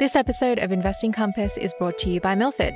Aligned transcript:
This 0.00 0.16
episode 0.16 0.58
of 0.58 0.72
Investing 0.72 1.12
Compass 1.12 1.56
is 1.58 1.74
brought 1.74 1.98
to 1.98 2.08
you 2.08 2.22
by 2.22 2.34
Milford. 2.34 2.74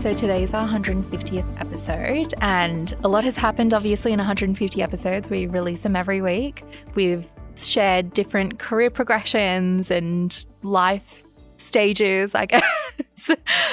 So 0.00 0.12
today 0.12 0.42
is 0.42 0.52
our 0.52 0.66
150th 0.66 1.60
episode, 1.60 2.34
and 2.40 2.92
a 3.04 3.08
lot 3.08 3.22
has 3.22 3.36
happened 3.36 3.72
obviously 3.72 4.12
in 4.12 4.18
150 4.18 4.82
episodes. 4.82 5.30
We 5.30 5.46
release 5.46 5.84
them 5.84 5.94
every 5.94 6.20
week. 6.20 6.64
We've 6.96 7.24
shared 7.54 8.12
different 8.14 8.58
career 8.58 8.90
progressions 8.90 9.92
and 9.92 10.44
life 10.64 11.22
stages, 11.56 12.34
I 12.34 12.46
guess. 12.46 12.64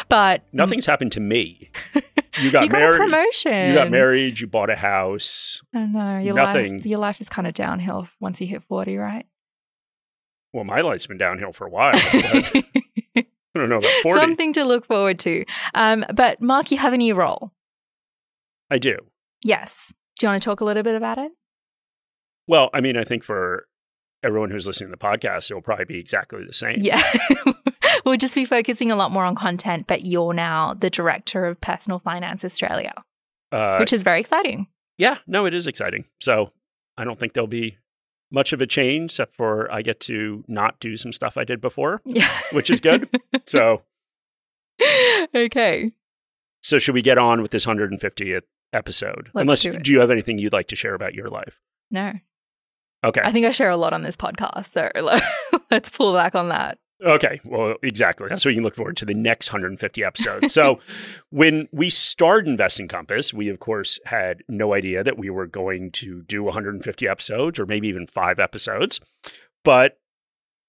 but 0.07 0.43
nothing's 0.53 0.85
happened 0.85 1.13
to 1.13 1.19
me. 1.19 1.71
You 2.41 2.51
got, 2.51 2.63
you 2.63 2.69
got 2.69 2.79
married. 2.79 2.97
promotion. 2.99 3.69
You 3.69 3.73
got 3.75 3.91
married. 3.91 4.39
You 4.39 4.47
bought 4.47 4.69
a 4.69 4.75
house. 4.75 5.61
I 5.73 5.85
know. 5.85 6.19
Your 6.19 6.35
Nothing. 6.35 6.77
Life, 6.77 6.85
your 6.85 6.99
life 6.99 7.21
is 7.21 7.29
kind 7.29 7.47
of 7.47 7.53
downhill 7.53 8.07
once 8.19 8.39
you 8.41 8.47
hit 8.47 8.63
40, 8.63 8.97
right? 8.97 9.25
Well, 10.53 10.63
my 10.63 10.81
life's 10.81 11.07
been 11.07 11.17
downhill 11.17 11.53
for 11.53 11.67
a 11.67 11.69
while. 11.69 11.91
I 11.95 13.25
don't 13.55 13.69
know 13.69 13.77
about 13.77 14.03
40. 14.03 14.19
Something 14.19 14.53
to 14.53 14.63
look 14.63 14.85
forward 14.85 15.19
to. 15.19 15.45
Um, 15.73 16.05
but 16.13 16.41
Mark, 16.41 16.71
you 16.71 16.77
have 16.77 16.93
a 16.93 16.97
new 16.97 17.15
role. 17.15 17.51
I 18.69 18.77
do. 18.77 18.97
Yes. 19.43 19.93
Do 20.19 20.25
you 20.25 20.31
want 20.31 20.41
to 20.41 20.45
talk 20.45 20.61
a 20.61 20.65
little 20.65 20.83
bit 20.83 20.95
about 20.95 21.17
it? 21.17 21.31
Well, 22.47 22.69
I 22.73 22.81
mean, 22.81 22.97
I 22.97 23.03
think 23.03 23.23
for 23.23 23.67
everyone 24.23 24.51
who's 24.51 24.65
listening 24.67 24.89
to 24.89 24.95
the 24.95 25.03
podcast, 25.03 25.51
it 25.51 25.53
will 25.53 25.61
probably 25.61 25.85
be 25.85 25.99
exactly 25.99 26.43
the 26.45 26.53
same. 26.53 26.77
Yeah. 26.79 27.01
we'll 28.07 28.17
just 28.17 28.35
be 28.35 28.45
focusing 28.45 28.91
a 28.91 28.95
lot 28.95 29.11
more 29.11 29.23
on 29.25 29.35
content, 29.35 29.85
but 29.87 30.03
you're 30.05 30.33
now 30.33 30.73
the 30.73 30.89
director 30.89 31.45
of 31.45 31.59
Personal 31.61 31.99
Finance 31.99 32.43
Australia, 32.45 32.93
Uh, 33.51 33.77
which 33.77 33.93
is 33.93 34.03
very 34.03 34.19
exciting. 34.19 34.67
yeah, 34.97 35.17
no, 35.27 35.45
it 35.45 35.53
is 35.53 35.67
exciting. 35.67 36.05
So 36.19 36.51
I 36.97 37.03
don't 37.03 37.19
think 37.19 37.33
there'll 37.33 37.47
be 37.47 37.77
much 38.31 38.51
of 38.53 38.59
a 38.61 38.67
change, 38.67 39.11
except 39.11 39.35
for 39.35 39.71
I 39.71 39.81
get 39.81 39.99
to 40.01 40.43
not 40.47 40.79
do 40.79 40.97
some 40.97 41.13
stuff 41.13 41.37
I 41.37 41.43
did 41.43 41.61
before, 41.61 42.01
Yeah. 42.05 42.29
which 42.51 42.69
is 42.69 42.79
good. 42.79 43.09
so, 43.45 43.83
okay. 45.35 45.91
so 46.61 46.77
should 46.79 46.93
we 46.95 47.01
get 47.01 47.17
on 47.17 47.41
with 47.41 47.51
this 47.51 47.65
150th 47.65 48.41
episode? 48.73 49.29
Let's 49.33 49.43
Unless 49.43 49.61
do 49.63 49.79
do 49.79 49.91
you 49.91 49.99
have 49.99 50.11
anything 50.11 50.37
you'd 50.39 50.53
like 50.53 50.67
to 50.67 50.75
share 50.75 50.93
about 50.93 51.13
your 51.13 51.29
life? 51.29 51.59
No. 51.89 52.13
Okay. 53.03 53.21
I 53.23 53.31
think 53.31 53.45
I 53.45 53.51
share 53.51 53.69
a 53.69 53.77
lot 53.77 53.93
on 53.93 54.01
this 54.01 54.15
podcast. 54.17 54.73
So 54.73 54.91
let's 55.71 55.89
pull 55.89 56.13
back 56.13 56.35
on 56.35 56.49
that. 56.49 56.79
Okay, 57.05 57.39
well, 57.43 57.75
exactly. 57.83 58.27
That's 58.27 58.43
what 58.43 58.51
you 58.51 58.57
can 58.57 58.63
look 58.63 58.75
forward 58.75 58.97
to 58.97 59.05
the 59.05 59.13
next 59.13 59.51
150 59.51 60.03
episodes. 60.03 60.53
so, 60.53 60.79
when 61.29 61.67
we 61.71 61.91
started 61.91 62.49
Investing 62.49 62.87
Compass, 62.87 63.33
we 63.33 63.49
of 63.49 63.59
course 63.59 63.99
had 64.05 64.43
no 64.47 64.73
idea 64.73 65.03
that 65.03 65.17
we 65.17 65.29
were 65.29 65.45
going 65.45 65.91
to 65.91 66.23
do 66.23 66.43
150 66.43 67.07
episodes 67.07 67.59
or 67.59 67.67
maybe 67.67 67.87
even 67.87 68.07
five 68.07 68.39
episodes. 68.39 68.99
But 69.63 69.99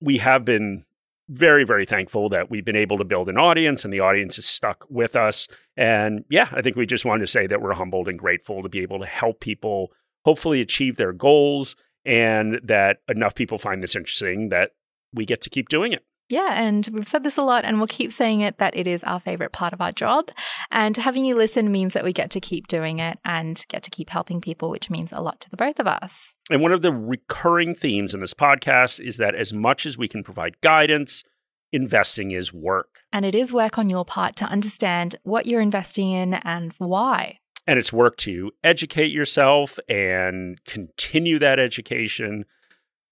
we 0.00 0.18
have 0.18 0.44
been 0.44 0.84
very, 1.30 1.64
very 1.64 1.84
thankful 1.84 2.28
that 2.30 2.50
we've 2.50 2.64
been 2.64 2.76
able 2.76 2.98
to 2.98 3.04
build 3.04 3.28
an 3.28 3.36
audience 3.36 3.84
and 3.84 3.92
the 3.92 4.00
audience 4.00 4.36
has 4.36 4.46
stuck 4.46 4.84
with 4.88 5.14
us. 5.14 5.46
And 5.76 6.24
yeah, 6.30 6.48
I 6.52 6.62
think 6.62 6.76
we 6.76 6.86
just 6.86 7.04
wanted 7.04 7.20
to 7.20 7.26
say 7.26 7.46
that 7.46 7.60
we're 7.60 7.74
humbled 7.74 8.08
and 8.08 8.18
grateful 8.18 8.62
to 8.62 8.68
be 8.68 8.80
able 8.80 8.98
to 9.00 9.06
help 9.06 9.40
people 9.40 9.92
hopefully 10.24 10.60
achieve 10.60 10.96
their 10.96 11.12
goals 11.12 11.76
and 12.04 12.60
that 12.64 12.98
enough 13.08 13.34
people 13.34 13.58
find 13.58 13.82
this 13.82 13.96
interesting 13.96 14.48
that 14.48 14.70
we 15.12 15.24
get 15.24 15.40
to 15.42 15.50
keep 15.50 15.68
doing 15.68 15.92
it. 15.92 16.04
Yeah, 16.28 16.60
and 16.62 16.86
we've 16.92 17.08
said 17.08 17.22
this 17.22 17.38
a 17.38 17.42
lot 17.42 17.64
and 17.64 17.78
we'll 17.78 17.86
keep 17.86 18.12
saying 18.12 18.42
it 18.42 18.58
that 18.58 18.76
it 18.76 18.86
is 18.86 19.02
our 19.04 19.18
favorite 19.18 19.52
part 19.52 19.72
of 19.72 19.80
our 19.80 19.92
job. 19.92 20.30
And 20.70 20.96
having 20.96 21.24
you 21.24 21.34
listen 21.34 21.72
means 21.72 21.94
that 21.94 22.04
we 22.04 22.12
get 22.12 22.30
to 22.32 22.40
keep 22.40 22.68
doing 22.68 22.98
it 22.98 23.18
and 23.24 23.64
get 23.68 23.82
to 23.84 23.90
keep 23.90 24.10
helping 24.10 24.40
people, 24.40 24.68
which 24.68 24.90
means 24.90 25.12
a 25.12 25.20
lot 25.20 25.40
to 25.40 25.50
the 25.50 25.56
both 25.56 25.78
of 25.78 25.86
us. 25.86 26.34
And 26.50 26.60
one 26.60 26.72
of 26.72 26.82
the 26.82 26.92
recurring 26.92 27.74
themes 27.74 28.12
in 28.12 28.20
this 28.20 28.34
podcast 28.34 29.00
is 29.00 29.16
that 29.16 29.34
as 29.34 29.54
much 29.54 29.86
as 29.86 29.96
we 29.96 30.08
can 30.08 30.22
provide 30.22 30.60
guidance, 30.60 31.24
investing 31.72 32.30
is 32.30 32.52
work. 32.52 33.00
And 33.12 33.24
it 33.24 33.34
is 33.34 33.52
work 33.52 33.78
on 33.78 33.88
your 33.88 34.04
part 34.04 34.36
to 34.36 34.44
understand 34.44 35.16
what 35.22 35.46
you're 35.46 35.60
investing 35.60 36.10
in 36.10 36.34
and 36.34 36.74
why. 36.78 37.38
And 37.66 37.78
it's 37.78 37.92
work 37.92 38.16
to 38.18 38.50
educate 38.64 39.12
yourself 39.12 39.78
and 39.88 40.62
continue 40.64 41.38
that 41.38 41.58
education 41.58 42.44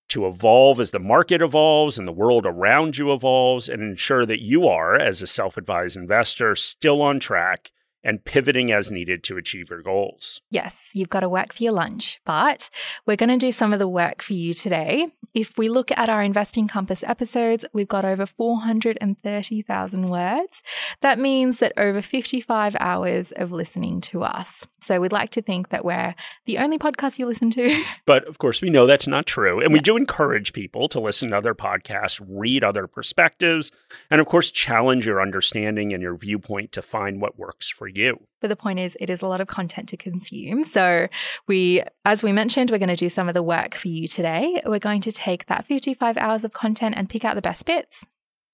to 0.09 0.27
evolve 0.27 0.81
as 0.81 0.91
the 0.91 0.99
market 0.99 1.43
evolves 1.43 1.99
and 1.99 2.07
the 2.07 2.13
world 2.13 2.47
around 2.47 2.97
you 2.97 3.13
evolves 3.13 3.69
and 3.69 3.83
ensure 3.83 4.25
that 4.27 4.43
you 4.43 4.67
are, 4.69 4.97
as 4.97 5.23
a 5.23 5.27
self 5.27 5.57
advised 5.57 5.97
investor, 5.97 6.55
still 6.55 7.03
on 7.03 7.21
track 7.21 7.73
and 8.07 8.25
pivoting 8.25 8.71
as 8.73 8.91
needed 8.91 9.23
to 9.25 9.37
achieve 9.37 9.69
your 9.69 9.83
goals. 9.83 10.41
Yes, 10.49 10.91
you've 10.95 11.11
got 11.11 11.21
to 11.21 11.29
work 11.29 11.53
for 11.53 11.63
your 11.63 11.73
lunch, 11.73 12.21
but 12.25 12.71
we're 13.05 13.17
going 13.17 13.29
to 13.29 13.37
do 13.37 13.51
some 13.53 13.73
of 13.73 13.79
the 13.81 13.89
work 13.89 14.23
for 14.23 14.33
you 14.33 14.55
today. 14.55 15.09
If 15.35 15.59
we 15.59 15.69
look 15.69 15.91
at 15.91 16.09
our 16.09 16.23
Investing 16.23 16.69
Compass 16.69 17.03
episodes, 17.05 17.65
we've 17.75 17.89
got 17.89 18.05
over 18.07 18.25
430,000 18.25 20.09
words. 20.09 20.63
That 21.03 21.19
means 21.19 21.59
that 21.59 21.73
over 21.77 22.01
55 22.01 22.77
hours 22.79 23.33
of 23.37 23.53
listening 23.53 24.01
to 24.03 24.23
us. 24.23 24.65
So 24.81 25.01
we'd 25.01 25.13
like 25.13 25.31
to 25.31 25.43
think 25.43 25.71
that 25.71 25.85
we're 25.85 26.15
the 26.47 26.59
only 26.59 26.79
podcast 26.79 27.19
you 27.19 27.27
listen 27.27 27.51
to. 27.51 27.83
But 28.07 28.29
of 28.29 28.39
course, 28.39 28.63
we 28.63 28.71
know 28.71 28.87
that's 28.87 29.09
not 29.09 29.27
true. 29.27 29.61
And 29.61 29.73
we 29.73 29.81
Yeah. 29.81 29.83
do 29.83 29.97
encourage 29.97 30.53
people 30.53 30.89
to 30.91 31.01
listen 31.01 31.31
to 31.31 31.37
other 31.37 31.55
podcasts, 31.55 32.25
read 32.27 32.63
other 32.63 32.87
perspectives, 32.87 33.73
and 34.11 34.21
of 34.21 34.27
course, 34.29 34.51
challenge 34.53 35.07
your 35.07 35.21
understanding 35.21 35.93
and 35.93 36.01
your 36.03 36.15
viewpoint 36.17 36.71
to 36.73 36.83
find 36.83 37.21
what 37.21 37.37
works 37.37 37.69
for 37.69 37.89
you. 37.89 37.96
But 38.41 38.49
the 38.49 38.57
point 38.57 38.79
is, 38.79 38.97
it 39.01 39.11
is 39.11 39.23
a 39.23 39.27
lot 39.27 39.41
of 39.41 39.49
content 39.49 39.89
to 39.91 39.97
consume. 39.97 40.65
So, 40.65 41.09
we, 41.49 41.83
as 42.05 42.23
we 42.23 42.33
mentioned, 42.33 42.71
we're 42.71 42.79
going 42.79 42.89
to 42.89 42.97
do 42.97 43.09
some 43.09 43.29
of 43.29 43.35
the 43.35 43.43
work 43.43 43.75
for 43.75 43.89
you 43.89 44.07
today. 44.07 44.63
We're 44.65 44.79
going 44.79 45.01
to 45.03 45.13
take 45.13 45.47
that 45.47 45.67
55 45.67 46.17
hours 46.17 46.45
of 46.45 46.53
content 46.53 46.95
and 46.97 47.09
pick 47.09 47.25
out 47.25 47.35
the 47.35 47.43
best 47.43 47.65
bits. 47.67 48.05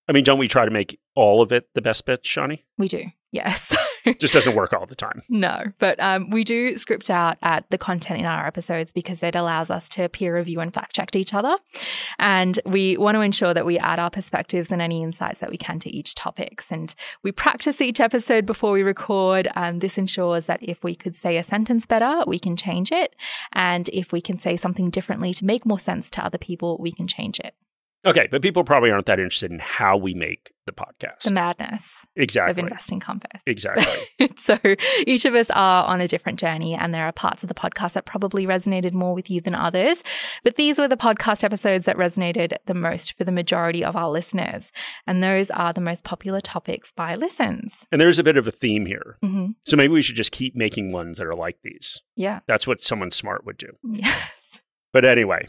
I 0.08 0.12
mean, 0.12 0.25
don't 0.25 0.38
we 0.38 0.48
try 0.48 0.64
to 0.64 0.70
make 0.70 0.98
all 1.14 1.42
of 1.42 1.53
it 1.53 1.69
the 1.75 1.82
best 1.82 2.04
bits, 2.06 2.28
Shani? 2.28 2.60
We 2.78 2.88
do, 2.88 3.04
yes. 3.30 3.76
Just 4.19 4.35
doesn't 4.35 4.55
work 4.55 4.73
all 4.73 4.87
the 4.87 4.95
time. 4.95 5.23
no, 5.29 5.65
but 5.79 5.99
um, 6.01 6.31
we 6.31 6.45
do 6.45 6.77
script 6.79 7.11
out 7.11 7.39
at 7.43 7.65
the 7.71 7.79
content 7.79 8.21
in 8.21 8.27
our 8.27 8.47
episodes 8.47 8.93
because 8.93 9.23
it 9.23 9.35
allows 9.35 9.71
us 9.71 9.89
to 9.91 10.09
peer 10.09 10.37
review 10.37 10.61
and 10.61 10.73
fact 10.73 10.95
check 10.95 11.15
each 11.15 11.35
other. 11.35 11.57
And 12.19 12.59
we 12.65 12.97
want 12.97 13.17
to 13.17 13.21
ensure 13.21 13.55
that 13.55 13.67
we 13.67 13.79
add 13.79 13.99
our 13.99 14.11
perspectives 14.11 14.71
and 14.71 14.81
any 14.81 15.03
insights 15.03 15.41
that 15.41 15.51
we 15.51 15.57
can 15.57 15.79
to 15.81 15.91
each 15.91 16.15
topics. 16.15 16.67
And 16.71 16.95
we 17.23 17.33
practice 17.33 17.81
each 17.81 18.01
episode 18.01 18.47
before 18.47 18.73
we 18.73 18.83
record. 18.83 19.49
Um, 19.55 19.79
this 19.81 19.99
ensures 19.99 20.47
that 20.47 20.61
if 20.63 20.83
we 20.83 20.95
could 20.95 21.17
say 21.17 21.37
a 21.37 21.45
sentence 21.45 21.87
better, 21.87 22.25
we 22.27 22.39
can 22.39 22.57
change 22.57 22.93
it. 22.93 23.15
And 23.53 23.89
if 23.91 24.13
we 24.13 24.21
can 24.21 24.39
say 24.39 24.57
something 24.57 24.91
differently 24.91 25.34
to 25.34 25.45
make 25.45 25.67
more 25.67 25.79
sense 25.79 26.11
to 26.11 26.25
other 26.25 26.39
people, 26.39 26.79
we 26.79 26.93
can 26.93 27.07
change 27.07 27.39
it. 27.41 27.55
Okay, 28.05 28.27
but 28.31 28.43
people 28.43 28.65
probably 28.65 28.91
aren't 28.91 29.07
that 29.07 29.21
interested 29.21 29.51
in 29.53 29.61
how 29.61 29.97
we 29.97 30.13
make 30.13 30.53
the 30.67 30.73
podcast. 30.73 31.23
The 31.25 31.33
madness 31.33 31.85
Exactly. 32.17 32.51
of 32.51 32.59
investing 32.59 32.99
compass. 33.01 33.41
Exactly. 33.47 34.31
so 34.39 34.59
each 35.07 35.25
of 35.25 35.34
us 35.34 35.49
are 35.51 35.84
on 35.87 36.01
a 36.01 36.09
different 36.09 36.39
journey, 36.41 36.75
and 36.75 36.93
there 36.93 37.04
are 37.07 37.13
parts 37.13 37.43
of 37.45 37.49
the 37.49 37.54
podcast 37.54 37.93
that 37.93 38.04
probably 38.07 38.47
resonated 38.47 38.93
more 38.93 39.15
with 39.15 39.31
you 39.31 39.41
than 39.41 39.54
others. 39.54 40.03
But 40.43 40.57
these 40.57 40.78
were 40.78 40.89
the 40.89 40.97
podcast 40.97 41.45
episodes 41.45 41.84
that 41.87 41.97
resonated 41.97 42.57
the 42.66 42.75
most 42.75 43.16
for 43.16 43.25
the 43.25 43.33
majority 43.33 43.84
of 43.84 43.95
our 43.97 44.10
listeners. 44.10 44.71
And 45.07 45.22
those 45.22 45.51
are 45.51 45.72
the 45.72 45.81
most 45.81 46.03
popular 46.05 46.41
topics 46.41 46.91
by 46.91 47.15
listens. 47.15 47.72
and 47.93 48.01
there's 48.01 48.19
a 48.19 48.25
bit 48.25 48.37
of 48.37 48.47
a 48.48 48.53
theme 48.53 48.87
here. 48.87 49.16
hmm 49.22 49.47
So 49.65 49.77
maybe 49.77 49.93
we 49.93 50.03
should 50.03 50.16
just 50.16 50.33
keep 50.33 50.57
making 50.57 50.91
ones 50.93 51.19
that 51.19 51.27
are 51.27 51.34
like 51.37 51.59
these. 51.63 52.01
Yeah. 52.16 52.41
That's 52.48 52.66
what 52.66 52.83
someone 52.83 53.10
smart 53.10 53.45
would 53.47 53.59
do. 53.59 53.69
Yes. 53.93 54.60
But 54.93 55.05
anyway, 55.05 55.47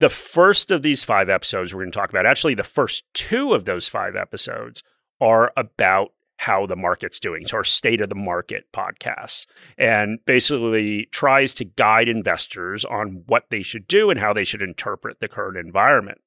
the 0.00 0.08
first 0.08 0.70
of 0.70 0.82
these 0.82 1.04
five 1.04 1.28
episodes 1.28 1.74
we're 1.74 1.82
going 1.82 1.92
to 1.92 1.98
talk 1.98 2.10
about, 2.10 2.26
actually, 2.26 2.54
the 2.54 2.64
first 2.64 3.04
two 3.14 3.52
of 3.52 3.64
those 3.64 3.88
five 3.88 4.16
episodes 4.16 4.82
are 5.20 5.52
about 5.56 6.12
how 6.38 6.66
the 6.66 6.76
market's 6.76 7.18
doing. 7.18 7.44
So, 7.44 7.56
our 7.56 7.64
State 7.64 8.00
of 8.00 8.08
the 8.08 8.14
Market 8.14 8.66
podcast, 8.72 9.46
and 9.76 10.20
basically 10.24 11.06
tries 11.10 11.52
to 11.54 11.64
guide 11.64 12.08
investors 12.08 12.84
on 12.84 13.24
what 13.26 13.46
they 13.50 13.62
should 13.62 13.88
do 13.88 14.10
and 14.10 14.20
how 14.20 14.32
they 14.32 14.44
should 14.44 14.62
interpret 14.62 15.20
the 15.20 15.28
current 15.28 15.56
environment. 15.56 16.20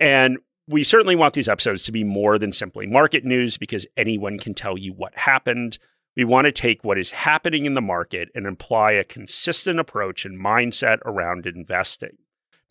And 0.00 0.38
we 0.66 0.84
certainly 0.84 1.16
want 1.16 1.34
these 1.34 1.48
episodes 1.48 1.82
to 1.84 1.92
be 1.92 2.04
more 2.04 2.38
than 2.38 2.52
simply 2.52 2.86
market 2.86 3.24
news 3.24 3.58
because 3.58 3.86
anyone 3.96 4.38
can 4.38 4.54
tell 4.54 4.78
you 4.78 4.92
what 4.92 5.14
happened. 5.16 5.78
We 6.16 6.24
want 6.24 6.46
to 6.46 6.52
take 6.52 6.82
what 6.82 6.98
is 6.98 7.10
happening 7.10 7.66
in 7.66 7.74
the 7.74 7.80
market 7.80 8.30
and 8.34 8.46
apply 8.46 8.92
a 8.92 9.04
consistent 9.04 9.78
approach 9.78 10.24
and 10.24 10.38
mindset 10.38 11.00
around 11.04 11.46
investing. 11.46 12.16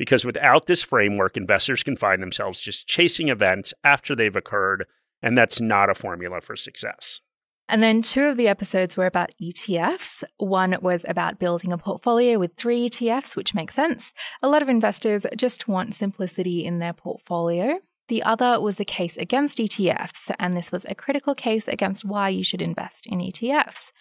Because 0.01 0.25
without 0.25 0.65
this 0.65 0.81
framework, 0.81 1.37
investors 1.37 1.83
can 1.83 1.95
find 1.95 2.23
themselves 2.23 2.59
just 2.59 2.87
chasing 2.87 3.29
events 3.29 3.71
after 3.83 4.15
they've 4.15 4.35
occurred, 4.35 4.87
and 5.21 5.37
that's 5.37 5.61
not 5.61 5.91
a 5.91 5.93
formula 5.93 6.41
for 6.41 6.55
success. 6.55 7.21
And 7.69 7.83
then 7.83 8.01
two 8.01 8.23
of 8.23 8.35
the 8.35 8.47
episodes 8.47 8.97
were 8.97 9.05
about 9.05 9.29
ETFs. 9.39 10.23
One 10.37 10.75
was 10.81 11.05
about 11.07 11.37
building 11.37 11.71
a 11.71 11.77
portfolio 11.77 12.39
with 12.39 12.55
three 12.57 12.89
ETFs, 12.89 13.35
which 13.35 13.53
makes 13.53 13.75
sense. 13.75 14.11
A 14.41 14.49
lot 14.49 14.63
of 14.63 14.69
investors 14.69 15.23
just 15.37 15.67
want 15.67 15.93
simplicity 15.93 16.65
in 16.65 16.79
their 16.79 16.93
portfolio. 16.93 17.77
The 18.07 18.23
other 18.23 18.59
was 18.59 18.79
a 18.79 18.85
case 18.85 19.15
against 19.15 19.57
ETFs, 19.57 20.31
and 20.37 20.57
this 20.57 20.71
was 20.71 20.85
a 20.89 20.95
critical 20.95 21.33
case 21.33 21.67
against 21.67 22.03
why 22.03 22.29
you 22.29 22.43
should 22.43 22.61
invest 22.61 23.07
in 23.07 23.19
ETFs. 23.19 23.91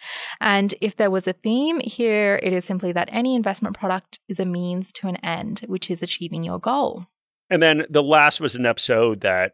And 0.41 0.75
if 0.81 0.97
there 0.97 1.11
was 1.11 1.27
a 1.27 1.33
theme, 1.33 1.79
here 1.79 2.39
it 2.43 2.51
is 2.51 2.65
simply 2.65 2.91
that 2.91 3.09
any 3.11 3.35
investment 3.35 3.77
product 3.77 4.19
is 4.27 4.39
a 4.39 4.45
means 4.45 4.91
to 4.93 5.07
an 5.07 5.17
end, 5.17 5.61
which 5.67 5.89
is 5.89 6.01
achieving 6.01 6.43
your 6.43 6.59
goal. 6.59 7.05
And 7.49 7.61
then 7.61 7.85
the 7.89 8.03
last 8.03 8.41
was 8.41 8.55
an 8.55 8.65
episode 8.65 9.21
that 9.21 9.53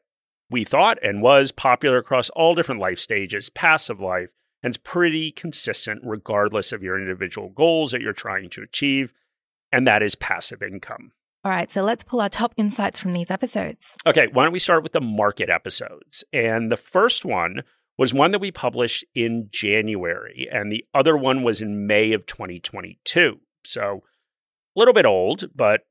we 0.50 0.64
thought 0.64 0.98
and 1.04 1.22
was 1.22 1.52
popular 1.52 1.98
across 1.98 2.30
all 2.30 2.56
different 2.56 2.82
life 2.82 3.00
stages, 3.00 3.50
passive 3.50 4.00
life, 4.00 4.30
and 4.64 4.72
it's 4.72 4.82
pretty 4.84 5.32
consistent 5.32 6.02
regardless 6.04 6.72
of 6.72 6.82
your 6.82 7.00
individual 7.00 7.50
goals 7.50 7.92
that 7.92 8.02
you're 8.02 8.14
trying 8.14 8.50
to 8.52 8.62
achieve, 8.62 9.14
and 9.72 9.86
that 9.88 10.02
is 10.02 10.16
passive 10.16 10.62
income. 10.62 11.12
All 11.48 11.54
right, 11.54 11.72
so 11.72 11.82
let's 11.82 12.04
pull 12.04 12.20
our 12.20 12.28
top 12.28 12.54
insights 12.58 13.00
from 13.00 13.14
these 13.14 13.32
episodes. 13.32 13.94
Okay, 14.06 14.28
why 14.34 14.44
don't 14.44 14.52
we 14.52 14.60
start 14.60 14.84
with 14.84 14.92
the 14.92 15.00
market 15.00 15.50
episodes? 15.50 16.26
And 16.34 16.70
the 16.70 16.76
first 16.76 17.24
one 17.24 17.64
was 17.98 18.14
one 18.14 18.32
that 18.32 18.42
we 18.42 18.52
published 18.52 19.06
in 19.16 19.48
January, 19.50 20.50
and 20.52 20.70
the 20.70 20.84
other 20.94 21.16
one 21.16 21.44
was 21.44 21.62
in 21.62 21.88
May 21.88 22.12
of 22.12 22.26
2022. 22.26 23.40
So 23.64 24.04
a 24.76 24.78
little 24.78 24.94
bit 24.94 25.06
old, 25.06 25.46
but 25.56 25.84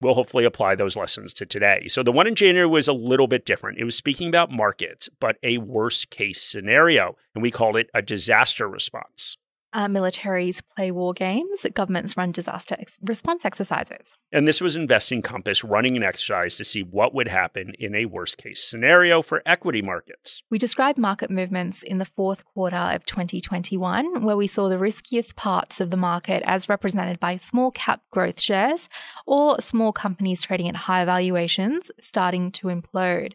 we'll 0.00 0.14
hopefully 0.14 0.44
apply 0.44 0.74
those 0.74 0.96
lessons 0.96 1.32
to 1.34 1.46
today. 1.46 1.86
So 1.86 2.02
the 2.02 2.10
one 2.10 2.26
in 2.26 2.34
January 2.34 2.66
was 2.66 2.88
a 2.88 2.92
little 2.92 3.28
bit 3.28 3.46
different. 3.46 3.78
It 3.78 3.84
was 3.84 3.96
speaking 3.96 4.26
about 4.26 4.50
markets, 4.50 5.08
but 5.20 5.36
a 5.44 5.58
worst 5.58 6.10
case 6.10 6.42
scenario, 6.42 7.14
and 7.32 7.42
we 7.42 7.52
called 7.52 7.76
it 7.76 7.90
a 7.94 8.02
disaster 8.02 8.68
response. 8.68 9.36
Uh, 9.76 9.88
militaries 9.88 10.62
play 10.74 10.90
war 10.90 11.12
games, 11.12 11.66
governments 11.74 12.16
run 12.16 12.32
disaster 12.32 12.74
ex- 12.78 12.98
response 13.02 13.44
exercises. 13.44 14.14
And 14.32 14.48
this 14.48 14.58
was 14.58 14.74
Investing 14.74 15.20
Compass 15.20 15.62
running 15.62 15.98
an 15.98 16.02
exercise 16.02 16.56
to 16.56 16.64
see 16.64 16.82
what 16.82 17.12
would 17.12 17.28
happen 17.28 17.74
in 17.78 17.94
a 17.94 18.06
worst 18.06 18.38
case 18.38 18.64
scenario 18.64 19.20
for 19.20 19.42
equity 19.44 19.82
markets. 19.82 20.42
We 20.50 20.56
described 20.56 20.96
market 20.96 21.30
movements 21.30 21.82
in 21.82 21.98
the 21.98 22.06
fourth 22.06 22.42
quarter 22.42 22.74
of 22.74 23.04
2021, 23.04 24.22
where 24.22 24.38
we 24.38 24.46
saw 24.46 24.70
the 24.70 24.78
riskiest 24.78 25.36
parts 25.36 25.78
of 25.78 25.90
the 25.90 25.98
market 25.98 26.42
as 26.46 26.70
represented 26.70 27.20
by 27.20 27.36
small 27.36 27.70
cap 27.70 28.00
growth 28.10 28.40
shares 28.40 28.88
or 29.26 29.60
small 29.60 29.92
companies 29.92 30.40
trading 30.40 30.70
at 30.70 30.76
high 30.76 31.04
valuations 31.04 31.90
starting 32.00 32.50
to 32.52 32.68
implode. 32.68 33.34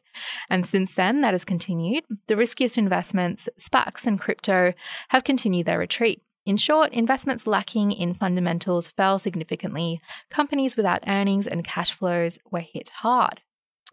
And 0.49 0.65
since 0.65 0.95
then, 0.95 1.21
that 1.21 1.35
has 1.35 1.45
continued. 1.45 2.03
The 2.25 2.35
riskiest 2.35 2.79
investments, 2.79 3.47
SPACs 3.59 4.07
and 4.07 4.19
crypto, 4.19 4.73
have 5.09 5.23
continued 5.23 5.67
their 5.67 5.77
retreat. 5.77 6.23
In 6.45 6.57
short, 6.57 6.91
investments 6.91 7.45
lacking 7.45 7.91
in 7.91 8.15
fundamentals 8.15 8.87
fell 8.87 9.19
significantly. 9.19 10.01
Companies 10.31 10.75
without 10.75 11.03
earnings 11.07 11.45
and 11.45 11.63
cash 11.63 11.91
flows 11.91 12.39
were 12.49 12.61
hit 12.61 12.89
hard. 13.01 13.41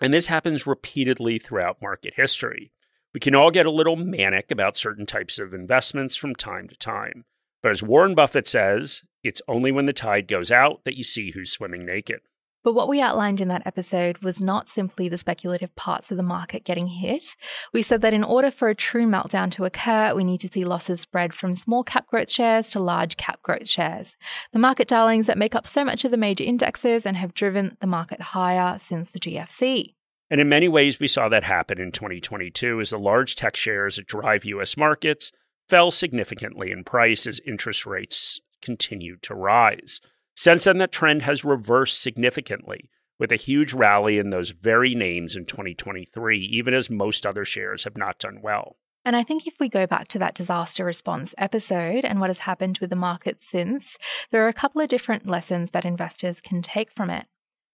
And 0.01 0.15
this 0.15 0.29
happens 0.29 0.67
repeatedly 0.67 1.39
throughout 1.39 1.83
market 1.83 2.15
history. 2.17 2.73
We 3.13 3.21
can 3.21 3.35
all 3.35 3.51
get 3.51 3.67
a 3.67 3.71
little 3.71 3.97
manic 3.97 4.51
about 4.51 4.77
certain 4.77 5.05
types 5.05 5.39
of 5.39 5.53
investments 5.53 6.17
from 6.17 6.35
time 6.35 6.69
to 6.69 6.77
time. 6.77 7.25
But 7.63 7.73
as 7.73 7.83
Warren 7.83 8.15
Buffett 8.15 8.49
says, 8.49 9.03
it's 9.23 9.43
only 9.49 9.73
when 9.73 9.87
the 9.87 9.93
tide 9.93 10.29
goes 10.29 10.51
out 10.51 10.85
that 10.85 10.97
you 10.97 11.03
see 11.03 11.33
who's 11.33 11.53
swimming 11.53 11.85
naked. 11.85 12.21
But 12.65 12.75
what 12.75 12.89
we 12.89 13.01
outlined 13.01 13.41
in 13.41 13.49
that 13.49 13.67
episode 13.67 14.19
was 14.19 14.43
not 14.43 14.69
simply 14.69 15.09
the 15.09 15.17
speculative 15.17 15.75
parts 15.77 16.11
of 16.11 16.17
the 16.17 16.23
market 16.23 16.65
getting 16.65 16.89
hit. 16.89 17.37
We 17.73 17.83
said 17.83 18.01
that 18.03 18.13
in 18.13 18.25
order 18.25 18.51
for 18.51 18.69
a 18.69 18.75
true 18.75 19.07
meltdown 19.07 19.51
to 19.53 19.65
occur, 19.65 20.15
we 20.15 20.25
need 20.25 20.41
to 20.41 20.49
see 20.49 20.65
losses 20.65 21.01
spread 21.01 21.33
from 21.33 21.55
small 21.55 21.85
cap 21.85 22.09
growth 22.09 22.31
shares 22.31 22.71
to 22.71 22.81
large 22.81 23.17
cap 23.17 23.41
growth 23.43 23.69
shares. 23.69 24.17
The 24.53 24.59
market 24.59 24.89
darlings 24.89 25.27
that 25.29 25.39
make 25.39 25.55
up 25.55 25.67
so 25.67 25.85
much 25.85 26.05
of 26.05 26.11
the 26.11 26.17
major 26.17 26.45
indexes 26.45 27.07
and 27.07 27.17
have 27.17 27.35
driven 27.35 27.77
the 27.81 27.87
market 27.87 28.21
higher 28.21 28.79
since 28.83 29.11
the 29.11 29.21
GFC. 29.21 29.95
And 30.31 30.41
in 30.41 30.49
many 30.49 30.69
ways, 30.69 31.01
we 31.01 31.09
saw 31.09 31.29
that 31.29 31.45
happen 31.45 31.81
in 31.81 31.93
2022 31.93 32.81
as 32.81 32.91
the 32.91 32.99
large 32.99 33.35
tech 33.35 33.57
shares 33.57 33.97
that 33.97 34.07
drive 34.07 34.45
US 34.45 34.77
markets 34.77 35.33
fell 35.69 35.91
significantly 35.91 36.71
in 36.71 36.85
price 36.85 37.27
as 37.27 37.41
interest 37.47 37.87
rates 37.87 38.41
continued 38.61 39.23
to 39.23 39.35
rise. 39.35 40.01
Since 40.39 40.63
then, 40.63 40.79
that 40.79 40.93
trend 40.93 41.23
has 41.23 41.45
reversed 41.45 42.01
significantly 42.01 42.91
with 43.19 43.33
a 43.33 43.35
huge 43.35 43.73
rally 43.73 44.19
in 44.19 44.31
those 44.31 44.51
very 44.51 44.95
names 44.95 45.35
in 45.35 45.47
2023, 45.47 46.39
even 46.39 46.75
as 46.75 46.89
most 46.89 47.27
other 47.27 47.45
shares 47.45 47.83
have 47.83 47.97
not 47.97 48.21
done 48.21 48.39
well. 48.41 48.77
And 49.05 49.17
I 49.17 49.25
think 49.25 49.49
if 49.49 49.55
we 49.59 49.69
go 49.69 49.85
back 49.85 50.07
to 50.09 50.19
that 50.21 50.37
disaster 50.37 50.85
response 50.85 51.35
episode 51.39 52.05
and 52.05 52.21
what 52.21 52.31
has 52.31 52.39
happened 52.39 52.79
with 52.79 52.91
the 52.91 52.95
market 52.95 53.43
since, 53.43 53.99
there 54.31 54.45
are 54.45 54.49
a 54.49 54.53
couple 54.53 54.81
of 54.81 54.87
different 54.87 55.27
lessons 55.27 55.73
that 55.73 55.85
investors 55.85 56.41
can 56.41 56.63
take 56.63 56.93
from 56.93 57.11
it. 57.11 57.27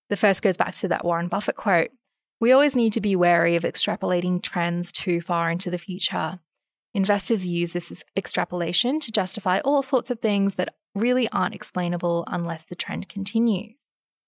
The 0.08 0.16
first 0.16 0.40
goes 0.40 0.56
back 0.56 0.74
to 0.76 0.88
that 0.88 1.04
Warren 1.04 1.28
Buffett 1.28 1.56
quote 1.56 1.90
We 2.40 2.50
always 2.50 2.74
need 2.74 2.94
to 2.94 3.00
be 3.02 3.14
wary 3.14 3.56
of 3.56 3.64
extrapolating 3.64 4.42
trends 4.42 4.90
too 4.90 5.20
far 5.20 5.50
into 5.50 5.70
the 5.70 5.76
future. 5.76 6.40
Investors 6.94 7.44
use 7.44 7.72
this 7.72 8.04
extrapolation 8.16 9.00
to 9.00 9.10
justify 9.10 9.58
all 9.60 9.82
sorts 9.82 10.10
of 10.10 10.20
things 10.20 10.54
that 10.54 10.76
really 10.94 11.28
aren't 11.30 11.54
explainable 11.54 12.22
unless 12.28 12.64
the 12.64 12.76
trend 12.76 13.08
continues. 13.08 13.74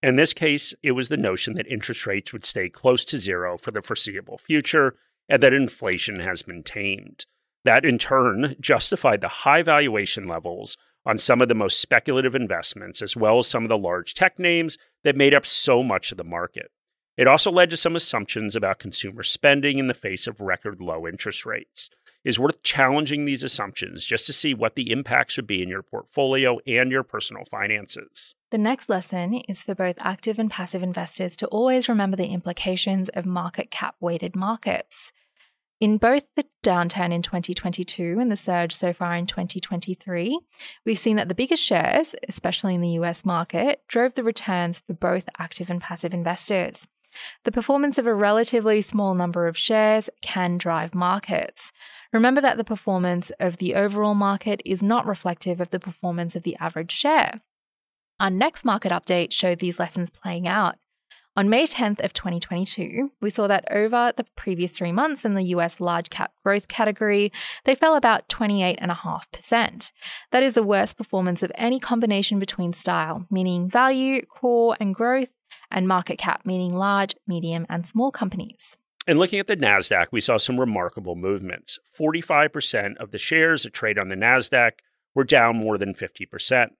In 0.02 0.16
this 0.16 0.34
case, 0.34 0.74
it 0.82 0.92
was 0.92 1.08
the 1.08 1.16
notion 1.16 1.54
that 1.54 1.68
interest 1.68 2.06
rates 2.06 2.32
would 2.32 2.44
stay 2.44 2.68
close 2.68 3.04
to 3.06 3.18
zero 3.20 3.56
for 3.56 3.70
the 3.70 3.82
foreseeable 3.82 4.38
future 4.38 4.96
and 5.28 5.40
that 5.42 5.52
inflation 5.52 6.18
has 6.20 6.42
been 6.42 6.64
tamed. 6.64 7.26
That 7.64 7.84
in 7.84 7.98
turn 7.98 8.56
justified 8.60 9.20
the 9.20 9.28
high 9.28 9.62
valuation 9.62 10.26
levels 10.26 10.76
on 11.04 11.18
some 11.18 11.40
of 11.40 11.48
the 11.48 11.54
most 11.54 11.80
speculative 11.80 12.34
investments, 12.34 13.00
as 13.00 13.16
well 13.16 13.38
as 13.38 13.46
some 13.46 13.62
of 13.62 13.68
the 13.68 13.78
large 13.78 14.12
tech 14.12 14.40
names 14.40 14.76
that 15.04 15.16
made 15.16 15.34
up 15.34 15.46
so 15.46 15.84
much 15.84 16.10
of 16.10 16.18
the 16.18 16.24
market. 16.24 16.72
It 17.16 17.28
also 17.28 17.50
led 17.50 17.70
to 17.70 17.76
some 17.76 17.94
assumptions 17.94 18.56
about 18.56 18.80
consumer 18.80 19.22
spending 19.22 19.78
in 19.78 19.86
the 19.86 19.94
face 19.94 20.26
of 20.26 20.40
record 20.40 20.80
low 20.80 21.06
interest 21.06 21.46
rates 21.46 21.90
is 22.26 22.40
worth 22.40 22.61
challenging 22.64 23.25
these 23.25 23.45
assumptions 23.45 24.04
just 24.04 24.26
to 24.26 24.33
see 24.33 24.52
what 24.52 24.75
the 24.75 24.90
impacts 24.90 25.37
would 25.37 25.47
be 25.47 25.62
in 25.62 25.68
your 25.68 25.83
portfolio 25.83 26.59
and 26.66 26.90
your 26.90 27.04
personal 27.04 27.45
finances. 27.45 28.35
The 28.50 28.59
next 28.59 28.88
lesson 28.88 29.35
is 29.49 29.62
for 29.62 29.76
both 29.76 29.95
active 30.00 30.37
and 30.37 30.50
passive 30.50 30.83
investors 30.83 31.37
to 31.37 31.47
always 31.47 31.88
remember 31.88 32.16
the 32.16 32.26
implications 32.26 33.09
of 33.11 33.26
market 33.26 33.71
cap 33.71 33.95
weighted 34.00 34.35
markets. 34.35 35.12
In 35.78 35.99
both 35.99 36.26
the 36.35 36.47
downturn 36.64 37.12
in 37.12 37.23
2022 37.23 38.18
and 38.18 38.33
the 38.33 38.37
surge 38.37 38.75
so 38.75 38.92
far 38.92 39.14
in 39.14 39.26
2023, 39.26 40.40
we've 40.85 40.99
seen 40.99 41.16
that 41.16 41.28
the 41.28 41.35
biggest 41.35 41.62
shares, 41.62 42.16
especially 42.28 42.75
in 42.75 42.80
the 42.80 42.99
US 43.00 43.25
market, 43.25 43.83
drove 43.87 44.14
the 44.14 44.25
returns 44.25 44.80
for 44.80 44.95
both 44.95 45.28
active 45.38 45.71
and 45.71 45.80
passive 45.80 46.12
investors. 46.12 46.88
The 47.44 47.52
performance 47.52 47.99
of 47.99 48.06
a 48.06 48.14
relatively 48.14 48.82
small 48.82 49.14
number 49.14 49.46
of 49.46 49.56
shares 49.56 50.11
can 50.23 50.58
drive 50.58 50.94
markets. 50.94 51.73
Remember 52.12 52.40
that 52.40 52.56
the 52.56 52.64
performance 52.64 53.30
of 53.40 53.58
the 53.58 53.75
overall 53.75 54.14
market 54.14 54.61
is 54.64 54.82
not 54.82 55.06
reflective 55.06 55.61
of 55.61 55.70
the 55.70 55.80
performance 55.80 56.37
of 56.37 56.42
the 56.42 56.56
average 56.61 56.92
share. 56.92 57.40
Our 58.18 58.30
next 58.30 58.64
market 58.64 58.92
update 58.92 59.32
showed 59.32 59.58
these 59.58 59.78
lessons 59.78 60.11
playing 60.11 60.49
out. 60.49 60.76
On 61.38 61.50
May 61.50 61.66
10th 61.66 62.02
of 62.02 62.14
2022, 62.14 63.12
we 63.20 63.28
saw 63.28 63.46
that 63.46 63.70
over 63.70 64.11
the 64.16 64.25
previous 64.37 64.73
three 64.73 64.90
months 64.90 65.23
in 65.23 65.35
the 65.35 65.44
US 65.56 65.80
large 65.80 66.08
cap 66.08 66.32
growth 66.42 66.66
category, 66.66 67.30
they 67.66 67.75
fell 67.75 67.94
about 67.94 68.26
28.5%. 68.30 69.90
That 70.32 70.42
is 70.42 70.54
the 70.54 70.62
worst 70.62 70.96
performance 70.96 71.42
of 71.42 71.52
any 71.56 71.78
combination 71.78 72.38
between 72.38 72.73
style, 72.73 73.26
meaning 73.30 73.68
value, 73.68 74.25
core, 74.25 74.78
and 74.80 74.94
growth, 74.94 75.35
and 75.70 75.88
market 75.88 76.18
cap, 76.18 76.42
meaning 76.44 76.75
large, 76.75 77.14
medium, 77.26 77.66
and 77.68 77.87
small 77.87 78.11
companies. 78.11 78.76
And 79.06 79.18
looking 79.18 79.38
at 79.38 79.46
the 79.46 79.56
NASDAQ, 79.56 80.06
we 80.11 80.20
saw 80.20 80.37
some 80.37 80.58
remarkable 80.58 81.14
movements. 81.14 81.78
45% 81.96 82.96
of 82.96 83.12
the 83.12 83.18
shares 83.18 83.62
that 83.62 83.73
trade 83.73 83.99
on 83.99 84.08
the 84.08 84.16
NASDAQ 84.16 84.73
were 85.14 85.25
down 85.25 85.56
more 85.56 85.78
than 85.78 85.94
50%. 85.94 86.70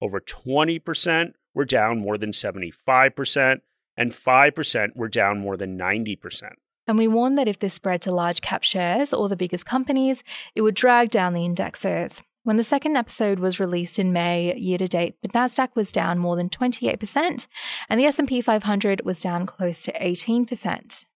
Over 0.00 0.20
20% 0.20 1.32
were 1.54 1.64
down 1.64 2.00
more 2.00 2.18
than 2.18 2.32
75%, 2.32 3.60
and 3.96 4.12
5% 4.12 4.96
were 4.96 5.08
down 5.08 5.38
more 5.38 5.56
than 5.56 5.78
90%. 5.78 6.50
And 6.88 6.98
we 6.98 7.08
warned 7.08 7.38
that 7.38 7.48
if 7.48 7.58
this 7.58 7.74
spread 7.74 8.02
to 8.02 8.12
large 8.12 8.40
cap 8.40 8.62
shares 8.62 9.12
or 9.12 9.28
the 9.28 9.36
biggest 9.36 9.64
companies, 9.64 10.22
it 10.54 10.60
would 10.60 10.74
drag 10.74 11.10
down 11.10 11.34
the 11.34 11.44
indexes. 11.44 12.20
When 12.46 12.58
the 12.58 12.62
second 12.62 12.96
episode 12.96 13.40
was 13.40 13.58
released 13.58 13.98
in 13.98 14.12
May, 14.12 14.54
year 14.54 14.78
to 14.78 14.86
date, 14.86 15.16
the 15.20 15.26
Nasdaq 15.26 15.70
was 15.74 15.90
down 15.90 16.20
more 16.20 16.36
than 16.36 16.48
28% 16.48 17.48
and 17.88 18.00
the 18.00 18.04
S&P 18.04 18.40
500 18.40 19.04
was 19.04 19.20
down 19.20 19.46
close 19.46 19.80
to 19.80 19.92
18%. 19.98 21.06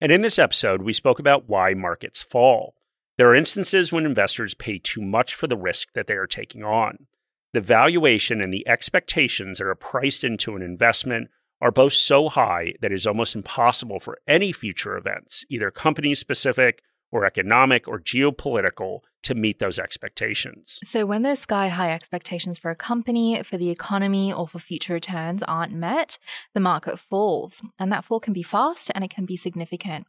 And 0.00 0.12
in 0.12 0.20
this 0.20 0.38
episode, 0.38 0.82
we 0.82 0.92
spoke 0.92 1.18
about 1.18 1.48
why 1.48 1.74
markets 1.74 2.22
fall. 2.22 2.76
There 3.16 3.28
are 3.28 3.34
instances 3.34 3.90
when 3.90 4.06
investors 4.06 4.54
pay 4.54 4.78
too 4.78 5.02
much 5.02 5.34
for 5.34 5.48
the 5.48 5.56
risk 5.56 5.94
that 5.94 6.06
they 6.06 6.14
are 6.14 6.28
taking 6.28 6.62
on. 6.62 7.08
The 7.54 7.60
valuation 7.60 8.40
and 8.40 8.54
the 8.54 8.68
expectations 8.68 9.58
that 9.58 9.66
are 9.66 9.74
priced 9.74 10.22
into 10.22 10.54
an 10.54 10.62
investment 10.62 11.28
are 11.60 11.72
both 11.72 11.94
so 11.94 12.28
high 12.28 12.74
that 12.82 12.92
it 12.92 12.94
is 12.94 13.04
almost 13.04 13.34
impossible 13.34 13.98
for 13.98 14.20
any 14.28 14.52
future 14.52 14.96
events, 14.96 15.44
either 15.50 15.72
company 15.72 16.14
specific 16.14 16.84
or 17.10 17.24
economic 17.24 17.88
or 17.88 17.98
geopolitical, 17.98 19.00
to 19.22 19.34
meet 19.34 19.58
those 19.58 19.78
expectations. 19.78 20.78
So, 20.84 21.04
when 21.04 21.22
those 21.22 21.40
sky 21.40 21.68
high 21.68 21.92
expectations 21.92 22.58
for 22.58 22.70
a 22.70 22.76
company, 22.76 23.42
for 23.42 23.58
the 23.58 23.70
economy, 23.70 24.32
or 24.32 24.48
for 24.48 24.58
future 24.58 24.94
returns 24.94 25.42
aren't 25.42 25.72
met, 25.72 26.18
the 26.54 26.60
market 26.60 26.98
falls. 26.98 27.60
And 27.78 27.92
that 27.92 28.04
fall 28.04 28.20
can 28.20 28.32
be 28.32 28.42
fast 28.42 28.90
and 28.94 29.04
it 29.04 29.10
can 29.10 29.26
be 29.26 29.36
significant. 29.36 30.06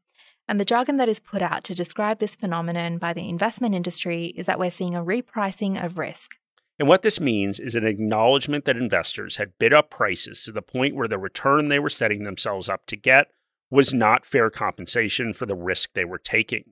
And 0.47 0.59
the 0.59 0.65
jargon 0.65 0.97
that 0.97 1.09
is 1.09 1.19
put 1.19 1.41
out 1.41 1.63
to 1.65 1.75
describe 1.75 2.19
this 2.19 2.35
phenomenon 2.35 2.97
by 2.97 3.13
the 3.13 3.27
investment 3.27 3.75
industry 3.75 4.33
is 4.35 4.45
that 4.47 4.57
we're 4.57 4.71
seeing 4.71 4.95
a 4.95 5.03
repricing 5.03 5.83
of 5.83 5.97
risk. 5.97 6.31
And 6.79 6.87
what 6.87 7.01
this 7.01 7.19
means 7.19 7.59
is 7.59 7.75
an 7.75 7.85
acknowledgement 7.85 8.65
that 8.65 8.77
investors 8.77 9.35
had 9.35 9.59
bid 9.59 9.73
up 9.73 9.89
prices 9.89 10.43
to 10.43 10.51
the 10.51 10.61
point 10.61 10.95
where 10.95 11.09
the 11.09 11.17
return 11.17 11.67
they 11.67 11.77
were 11.77 11.89
setting 11.89 12.23
themselves 12.23 12.69
up 12.69 12.85
to 12.87 12.95
get 12.95 13.27
was 13.69 13.93
not 13.93 14.25
fair 14.25 14.49
compensation 14.49 15.33
for 15.33 15.45
the 15.45 15.55
risk 15.55 15.91
they 15.93 16.05
were 16.05 16.17
taking. 16.17 16.71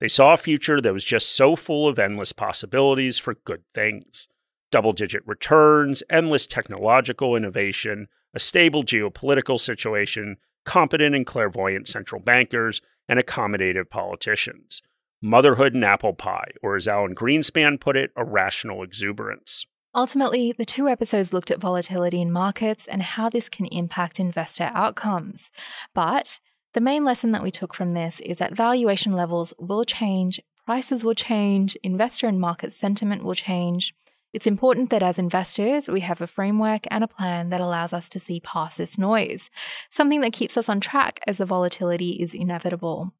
They 0.00 0.08
saw 0.08 0.32
a 0.32 0.38
future 0.38 0.80
that 0.80 0.92
was 0.92 1.04
just 1.04 1.34
so 1.34 1.56
full 1.56 1.88
of 1.88 1.98
endless 1.98 2.32
possibilities 2.32 3.18
for 3.18 3.34
good 3.34 3.62
things 3.74 4.28
double 4.70 4.92
digit 4.92 5.22
returns, 5.26 6.02
endless 6.10 6.46
technological 6.46 7.34
innovation, 7.34 8.06
a 8.34 8.38
stable 8.38 8.84
geopolitical 8.84 9.58
situation, 9.58 10.36
competent 10.66 11.14
and 11.14 11.24
clairvoyant 11.24 11.88
central 11.88 12.20
bankers, 12.20 12.82
and 13.08 13.18
accommodative 13.18 13.88
politicians 13.88 14.82
motherhood 15.20 15.74
and 15.74 15.84
apple 15.84 16.14
pie, 16.14 16.50
or 16.62 16.76
as 16.76 16.88
Alan 16.88 17.14
Greenspan 17.14 17.80
put 17.80 17.96
it, 17.96 18.10
a 18.16 18.24
rational 18.24 18.82
exuberance. 18.82 19.66
Ultimately, 19.94 20.52
the 20.56 20.64
two 20.64 20.88
episodes 20.88 21.32
looked 21.32 21.50
at 21.50 21.60
volatility 21.60 22.20
in 22.20 22.30
markets 22.30 22.86
and 22.86 23.02
how 23.02 23.28
this 23.28 23.48
can 23.48 23.66
impact 23.66 24.20
investor 24.20 24.70
outcomes. 24.74 25.50
But 25.94 26.38
the 26.74 26.80
main 26.80 27.04
lesson 27.04 27.32
that 27.32 27.42
we 27.42 27.50
took 27.50 27.74
from 27.74 27.90
this 27.90 28.20
is 28.20 28.38
that 28.38 28.54
valuation 28.54 29.12
levels 29.12 29.54
will 29.58 29.84
change, 29.84 30.40
prices 30.66 31.02
will 31.02 31.14
change, 31.14 31.76
investor 31.82 32.26
and 32.26 32.38
market 32.38 32.72
sentiment 32.72 33.24
will 33.24 33.34
change. 33.34 33.94
It's 34.34 34.46
important 34.46 34.90
that 34.90 35.02
as 35.02 35.18
investors, 35.18 35.88
we 35.88 36.00
have 36.00 36.20
a 36.20 36.26
framework 36.26 36.82
and 36.90 37.02
a 37.02 37.08
plan 37.08 37.48
that 37.48 37.62
allows 37.62 37.94
us 37.94 38.10
to 38.10 38.20
see 38.20 38.40
past 38.40 38.76
this 38.76 38.98
noise, 38.98 39.48
something 39.90 40.20
that 40.20 40.34
keeps 40.34 40.56
us 40.58 40.68
on 40.68 40.80
track 40.80 41.20
as 41.26 41.38
the 41.38 41.46
volatility 41.46 42.10
is 42.10 42.34
inevitable. 42.34 43.12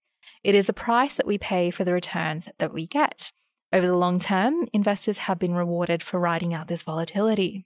It 0.44 0.54
is 0.54 0.68
a 0.68 0.74
price 0.74 1.16
that 1.16 1.26
we 1.26 1.38
pay 1.38 1.70
for 1.70 1.84
the 1.84 1.94
returns 1.94 2.48
that 2.58 2.74
we 2.74 2.86
get. 2.86 3.32
Over 3.72 3.86
the 3.86 3.96
long 3.96 4.18
term, 4.18 4.68
investors 4.74 5.18
have 5.18 5.38
been 5.38 5.54
rewarded 5.54 6.02
for 6.02 6.20
riding 6.20 6.52
out 6.52 6.68
this 6.68 6.82
volatility. 6.82 7.64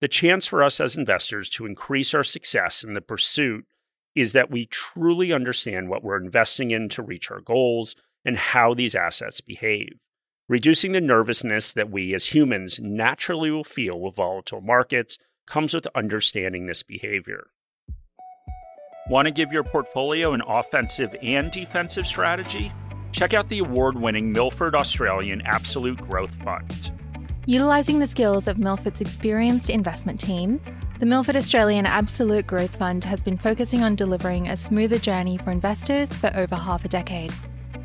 The 0.00 0.08
chance 0.08 0.46
for 0.46 0.62
us 0.62 0.80
as 0.80 0.94
investors 0.94 1.48
to 1.50 1.66
increase 1.66 2.14
our 2.14 2.22
success 2.22 2.84
in 2.84 2.94
the 2.94 3.00
pursuit 3.00 3.64
is 4.14 4.32
that 4.32 4.50
we 4.50 4.66
truly 4.66 5.32
understand 5.32 5.88
what 5.88 6.02
we're 6.02 6.22
investing 6.22 6.70
in 6.70 6.88
to 6.90 7.02
reach 7.02 7.30
our 7.30 7.40
goals 7.40 7.94
and 8.24 8.36
how 8.36 8.74
these 8.74 8.94
assets 8.94 9.40
behave, 9.40 9.98
reducing 10.48 10.92
the 10.92 11.00
nervousness 11.00 11.72
that 11.72 11.90
we 11.90 12.14
as 12.14 12.26
humans 12.26 12.78
naturally 12.80 13.50
will 13.50 13.64
feel 13.64 14.00
with 14.00 14.16
volatile 14.16 14.60
markets 14.60 15.18
comes 15.46 15.74
with 15.74 15.86
understanding 15.94 16.66
this 16.66 16.82
behavior. 16.82 17.48
Want 19.08 19.24
to 19.26 19.30
give 19.32 19.52
your 19.52 19.64
portfolio 19.64 20.34
an 20.34 20.42
offensive 20.46 21.16
and 21.22 21.50
defensive 21.50 22.06
strategy? 22.06 22.70
Check 23.12 23.32
out 23.32 23.48
the 23.48 23.60
award 23.60 23.98
winning 23.98 24.32
Milford 24.32 24.74
Australian 24.74 25.40
Absolute 25.46 25.98
Growth 26.10 26.34
Fund. 26.44 26.92
Utilizing 27.46 28.00
the 28.00 28.06
skills 28.06 28.46
of 28.46 28.58
Milford's 28.58 29.00
experienced 29.00 29.70
investment 29.70 30.20
team, 30.20 30.60
the 30.98 31.06
Milford 31.06 31.36
Australian 31.36 31.86
Absolute 31.86 32.48
Growth 32.48 32.74
Fund 32.74 33.04
has 33.04 33.20
been 33.20 33.38
focusing 33.38 33.84
on 33.84 33.94
delivering 33.94 34.48
a 34.48 34.56
smoother 34.56 34.98
journey 34.98 35.38
for 35.38 35.52
investors 35.52 36.12
for 36.12 36.32
over 36.34 36.56
half 36.56 36.84
a 36.84 36.88
decade. 36.88 37.32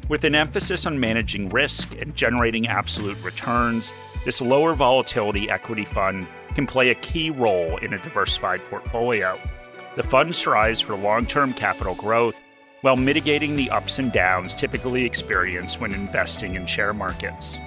With 0.09 0.23
an 0.23 0.33
emphasis 0.33 0.87
on 0.87 0.99
managing 0.99 1.49
risk 1.49 1.95
and 1.95 2.15
generating 2.15 2.67
absolute 2.67 3.21
returns, 3.23 3.93
this 4.25 4.41
lower 4.41 4.73
volatility 4.73 5.47
equity 5.47 5.85
fund 5.85 6.25
can 6.55 6.65
play 6.65 6.89
a 6.89 6.95
key 6.95 7.29
role 7.29 7.77
in 7.77 7.93
a 7.93 7.99
diversified 7.99 8.61
portfolio. 8.71 9.39
The 9.95 10.03
fund 10.03 10.35
strives 10.35 10.81
for 10.81 10.95
long 10.95 11.27
term 11.27 11.53
capital 11.53 11.93
growth 11.93 12.41
while 12.81 12.95
mitigating 12.95 13.55
the 13.55 13.69
ups 13.69 13.99
and 13.99 14.11
downs 14.11 14.55
typically 14.55 15.05
experienced 15.05 15.79
when 15.79 15.93
investing 15.93 16.55
in 16.55 16.65
share 16.65 16.93
markets. 16.93 17.59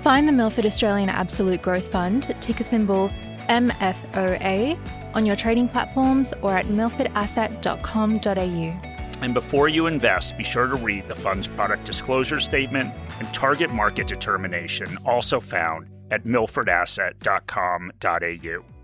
Find 0.00 0.28
the 0.28 0.32
Milford 0.32 0.64
Australian 0.64 1.08
Absolute 1.08 1.60
Growth 1.60 1.90
Fund, 1.90 2.34
ticker 2.40 2.64
symbol 2.64 3.10
MFOA, 3.48 4.78
on 5.14 5.26
your 5.26 5.36
trading 5.36 5.68
platforms 5.68 6.32
or 6.42 6.56
at 6.56 6.66
milfordasset.com.au. 6.66 8.92
And 9.22 9.34
before 9.34 9.68
you 9.68 9.86
invest, 9.86 10.36
be 10.36 10.42
sure 10.42 10.66
to 10.66 10.74
read 10.74 11.06
the 11.06 11.14
fund's 11.14 11.46
product 11.46 11.84
disclosure 11.84 12.40
statement 12.40 12.92
and 13.20 13.32
target 13.32 13.70
market 13.70 14.08
determination, 14.08 14.98
also 15.06 15.38
found 15.40 15.86
at 16.10 16.24
milfordasset.com.au. 16.24 18.81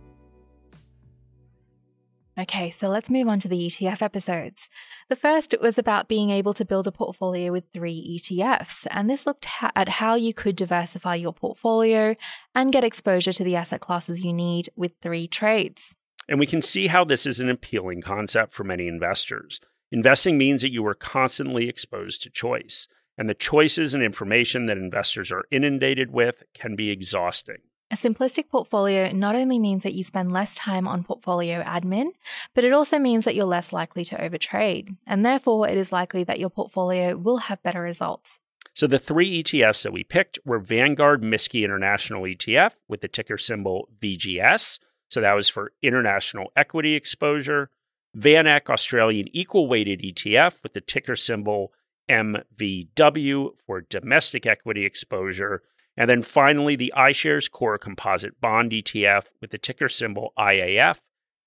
Okay, 2.38 2.70
so 2.70 2.86
let's 2.88 3.10
move 3.10 3.26
on 3.26 3.40
to 3.40 3.48
the 3.48 3.66
ETF 3.66 4.00
episodes. 4.00 4.68
The 5.08 5.16
first 5.16 5.56
was 5.60 5.76
about 5.76 6.06
being 6.06 6.30
able 6.30 6.54
to 6.54 6.64
build 6.64 6.86
a 6.86 6.92
portfolio 6.92 7.50
with 7.50 7.64
three 7.72 8.20
ETFs, 8.20 8.86
and 8.92 9.10
this 9.10 9.26
looked 9.26 9.46
ha- 9.46 9.72
at 9.74 9.88
how 9.88 10.14
you 10.14 10.32
could 10.32 10.54
diversify 10.54 11.16
your 11.16 11.32
portfolio 11.32 12.14
and 12.54 12.72
get 12.72 12.84
exposure 12.84 13.32
to 13.32 13.42
the 13.42 13.56
asset 13.56 13.80
classes 13.80 14.20
you 14.20 14.32
need 14.32 14.68
with 14.76 14.92
three 15.02 15.26
trades. 15.26 15.96
And 16.28 16.38
we 16.38 16.46
can 16.46 16.62
see 16.62 16.86
how 16.86 17.04
this 17.04 17.26
is 17.26 17.40
an 17.40 17.48
appealing 17.48 18.02
concept 18.02 18.54
for 18.54 18.62
many 18.62 18.86
investors. 18.86 19.60
Investing 19.90 20.38
means 20.38 20.62
that 20.62 20.72
you 20.72 20.86
are 20.86 20.94
constantly 20.94 21.68
exposed 21.68 22.22
to 22.22 22.30
choice, 22.30 22.86
and 23.16 23.28
the 23.28 23.34
choices 23.34 23.94
and 23.94 24.02
information 24.02 24.66
that 24.66 24.78
investors 24.78 25.32
are 25.32 25.46
inundated 25.50 26.12
with 26.12 26.44
can 26.54 26.76
be 26.76 26.90
exhausting. 26.90 27.58
A 27.90 27.96
simplistic 27.96 28.50
portfolio 28.50 29.10
not 29.12 29.34
only 29.34 29.58
means 29.58 29.82
that 29.82 29.94
you 29.94 30.04
spend 30.04 30.30
less 30.30 30.54
time 30.54 30.86
on 30.86 31.04
portfolio 31.04 31.62
admin, 31.62 32.08
but 32.54 32.62
it 32.64 32.74
also 32.74 32.98
means 32.98 33.24
that 33.24 33.34
you're 33.34 33.46
less 33.46 33.72
likely 33.72 34.04
to 34.04 34.16
overtrade, 34.16 34.94
and 35.06 35.24
therefore 35.24 35.66
it 35.66 35.78
is 35.78 35.90
likely 35.90 36.22
that 36.24 36.38
your 36.38 36.50
portfolio 36.50 37.16
will 37.16 37.38
have 37.38 37.62
better 37.62 37.80
results. 37.80 38.38
So 38.74 38.86
the 38.86 38.98
three 38.98 39.42
ETFs 39.42 39.82
that 39.84 39.92
we 39.92 40.04
picked 40.04 40.38
were 40.44 40.58
Vanguard 40.58 41.22
MSCI 41.22 41.64
International 41.64 42.22
ETF 42.22 42.72
with 42.88 43.00
the 43.00 43.08
ticker 43.08 43.38
symbol 43.38 43.88
VGS. 44.00 44.78
So 45.08 45.22
that 45.22 45.32
was 45.32 45.48
for 45.48 45.72
international 45.82 46.52
equity 46.54 46.94
exposure. 46.94 47.70
VanEck 48.16 48.68
Australian 48.68 49.28
Equal 49.32 49.66
Weighted 49.66 50.00
ETF 50.02 50.62
with 50.62 50.74
the 50.74 50.80
ticker 50.82 51.16
symbol 51.16 51.72
MVW 52.08 53.50
for 53.66 53.80
domestic 53.80 54.46
equity 54.46 54.84
exposure. 54.84 55.62
And 55.98 56.08
then 56.08 56.22
finally, 56.22 56.76
the 56.76 56.92
iShares 56.96 57.50
Core 57.50 57.76
Composite 57.76 58.40
Bond 58.40 58.70
ETF 58.70 59.24
with 59.40 59.50
the 59.50 59.58
ticker 59.58 59.88
symbol 59.88 60.32
IAF. 60.38 60.98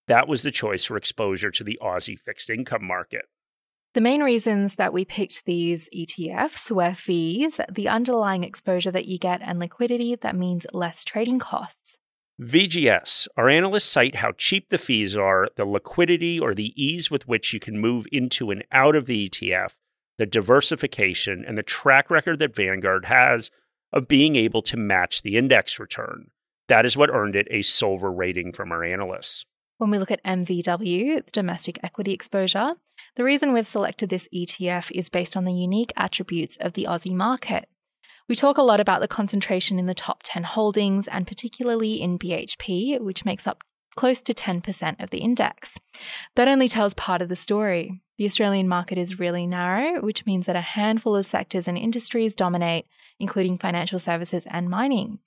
That 0.07 0.27
was 0.27 0.43
the 0.43 0.51
choice 0.51 0.83
for 0.83 0.97
exposure 0.97 1.51
to 1.51 1.63
the 1.63 1.79
Aussie 1.81 2.19
fixed 2.19 2.49
income 2.49 2.83
market. 2.83 3.25
The 3.93 4.01
main 4.01 4.21
reasons 4.21 4.75
that 4.75 4.91
we 4.91 5.05
picked 5.05 5.45
these 5.45 5.87
ETFs 5.95 6.69
were 6.69 6.93
fees, 6.93 7.61
the 7.73 7.87
underlying 7.87 8.43
exposure 8.43 8.91
that 8.91 9.05
you 9.05 9.17
get, 9.17 9.41
and 9.41 9.57
liquidity 9.57 10.17
that 10.21 10.35
means 10.35 10.65
less 10.73 11.05
trading 11.05 11.39
costs. 11.39 11.95
VGS, 12.41 13.29
our 13.37 13.47
analysts 13.47 13.85
cite 13.85 14.15
how 14.15 14.33
cheap 14.33 14.67
the 14.67 14.77
fees 14.77 15.15
are, 15.15 15.47
the 15.55 15.65
liquidity 15.65 16.37
or 16.37 16.53
the 16.53 16.73
ease 16.75 17.09
with 17.09 17.25
which 17.25 17.53
you 17.53 17.59
can 17.61 17.79
move 17.79 18.05
into 18.11 18.51
and 18.51 18.65
out 18.73 18.97
of 18.97 19.05
the 19.05 19.29
ETF, 19.29 19.75
the 20.17 20.25
diversification, 20.25 21.45
and 21.47 21.57
the 21.57 21.63
track 21.63 22.09
record 22.09 22.39
that 22.39 22.55
Vanguard 22.55 23.05
has 23.05 23.49
of 23.93 24.07
being 24.07 24.35
able 24.35 24.61
to 24.63 24.77
match 24.77 25.21
the 25.21 25.37
index 25.37 25.79
return. 25.79 26.27
That 26.67 26.85
is 26.85 26.95
what 26.95 27.09
earned 27.09 27.35
it 27.35 27.47
a 27.51 27.61
silver 27.61 28.11
rating 28.11 28.53
from 28.53 28.71
our 28.71 28.83
analysts. 28.83 29.45
When 29.77 29.89
we 29.89 29.97
look 29.97 30.11
at 30.11 30.23
MVW, 30.23 31.25
the 31.25 31.31
domestic 31.31 31.79
equity 31.83 32.13
exposure, 32.13 32.75
the 33.15 33.23
reason 33.23 33.51
we've 33.51 33.67
selected 33.67 34.09
this 34.09 34.27
ETF 34.33 34.91
is 34.91 35.09
based 35.09 35.35
on 35.35 35.43
the 35.43 35.53
unique 35.53 35.91
attributes 35.97 36.55
of 36.57 36.73
the 36.73 36.85
Aussie 36.85 37.15
market. 37.15 37.67
We 38.29 38.35
talk 38.35 38.57
a 38.57 38.61
lot 38.61 38.79
about 38.79 39.01
the 39.01 39.07
concentration 39.07 39.79
in 39.79 39.87
the 39.87 39.93
top 39.93 40.21
10 40.23 40.43
holdings 40.43 41.07
and 41.07 41.27
particularly 41.27 42.01
in 42.01 42.19
BHP, 42.19 43.01
which 43.01 43.25
makes 43.25 43.47
up 43.47 43.63
close 43.95 44.21
to 44.21 44.33
10% 44.33 45.03
of 45.03 45.09
the 45.09 45.17
index. 45.17 45.77
That 46.35 46.47
only 46.47 46.67
tells 46.67 46.93
part 46.93 47.21
of 47.21 47.29
the 47.29 47.35
story. 47.35 48.01
The 48.17 48.25
Australian 48.25 48.67
market 48.67 48.97
is 48.97 49.19
really 49.19 49.47
narrow, 49.47 50.01
which 50.01 50.25
means 50.25 50.45
that 50.45 50.55
a 50.55 50.61
handful 50.61 51.15
of 51.15 51.27
sectors 51.27 51.67
and 51.67 51.77
industries 51.77 52.35
dominate, 52.35 52.85
including 53.21 53.57
financial 53.57 53.99
services 53.99 54.47
and 54.49 54.69
mining. 54.69 55.19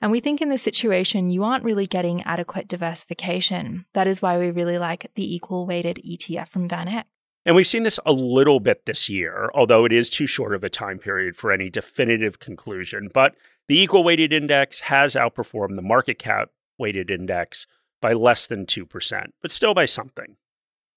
And 0.00 0.10
we 0.10 0.20
think 0.20 0.40
in 0.40 0.48
this 0.48 0.62
situation, 0.62 1.30
you 1.30 1.42
aren't 1.44 1.64
really 1.64 1.86
getting 1.86 2.22
adequate 2.22 2.68
diversification. 2.68 3.86
That 3.94 4.06
is 4.06 4.22
why 4.22 4.38
we 4.38 4.50
really 4.50 4.78
like 4.78 5.10
the 5.14 5.34
equal 5.34 5.66
weighted 5.66 6.00
ETF 6.06 6.48
from 6.48 6.68
VanEck. 6.68 7.04
And 7.44 7.56
we've 7.56 7.66
seen 7.66 7.82
this 7.82 7.98
a 8.04 8.12
little 8.12 8.60
bit 8.60 8.84
this 8.84 9.08
year, 9.08 9.50
although 9.54 9.84
it 9.84 9.92
is 9.92 10.10
too 10.10 10.26
short 10.26 10.54
of 10.54 10.62
a 10.62 10.68
time 10.68 10.98
period 10.98 11.36
for 11.36 11.50
any 11.50 11.70
definitive 11.70 12.38
conclusion. 12.38 13.08
But 13.12 13.34
the 13.68 13.80
equal 13.80 14.04
weighted 14.04 14.32
index 14.32 14.80
has 14.80 15.14
outperformed 15.14 15.76
the 15.76 15.82
market 15.82 16.18
cap 16.18 16.50
weighted 16.78 17.10
index 17.10 17.66
by 18.00 18.12
less 18.12 18.46
than 18.46 18.66
2%, 18.66 19.26
but 19.40 19.50
still 19.50 19.74
by 19.74 19.86
something. 19.86 20.36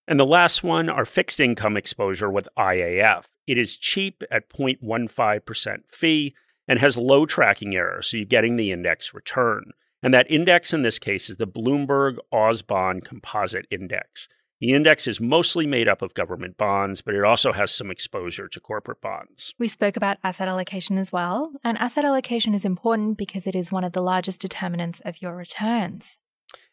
And 0.08 0.20
the 0.20 0.26
last 0.26 0.64
one, 0.64 0.90
our 0.90 1.06
fixed 1.06 1.40
income 1.40 1.78
exposure 1.78 2.30
with 2.30 2.50
IAF. 2.58 3.26
It 3.48 3.58
is 3.58 3.78
cheap 3.78 4.24
at 4.32 4.50
0.15% 4.50 5.78
fee 5.90 6.36
and 6.68 6.80
has 6.80 6.98
low 6.98 7.26
tracking 7.26 7.76
error, 7.76 8.02
so 8.02 8.18
you're 8.18 8.26
getting 8.26 8.56
the 8.56 8.72
index 8.72 9.14
return. 9.14 9.72
And 10.04 10.14
that 10.14 10.30
index 10.30 10.74
in 10.74 10.82
this 10.82 11.00
case 11.00 11.30
is 11.30 11.38
the 11.38 11.48
Bloomberg 11.48 12.18
Ausbond 12.34 13.04
Composite 13.04 13.68
Index. 13.70 14.28
The 14.60 14.74
index 14.74 15.08
is 15.08 15.20
mostly 15.20 15.66
made 15.66 15.88
up 15.88 16.04
of 16.04 16.14
government 16.14 16.56
bonds, 16.56 17.02
but 17.02 17.16
it 17.16 17.24
also 17.24 17.52
has 17.52 17.72
some 17.72 17.90
exposure 17.90 18.48
to 18.48 18.60
corporate 18.60 19.02
bonds. 19.02 19.56
We 19.58 19.68
spoke 19.68 19.98
about 19.98 20.18
asset 20.24 20.48
allocation 20.48 21.00
as 21.00 21.12
well, 21.12 21.52
and 21.64 21.80
asset 21.80 22.06
allocation 22.06 22.54
is 22.54 22.64
important 22.64 23.18
because 23.18 23.48
it 23.48 23.56
is 23.56 23.72
one 23.72 23.84
of 23.84 23.94
the 23.94 24.02
largest 24.02 24.40
determinants 24.40 25.02
of 25.04 25.20
your 25.20 25.36
returns. 25.36 26.18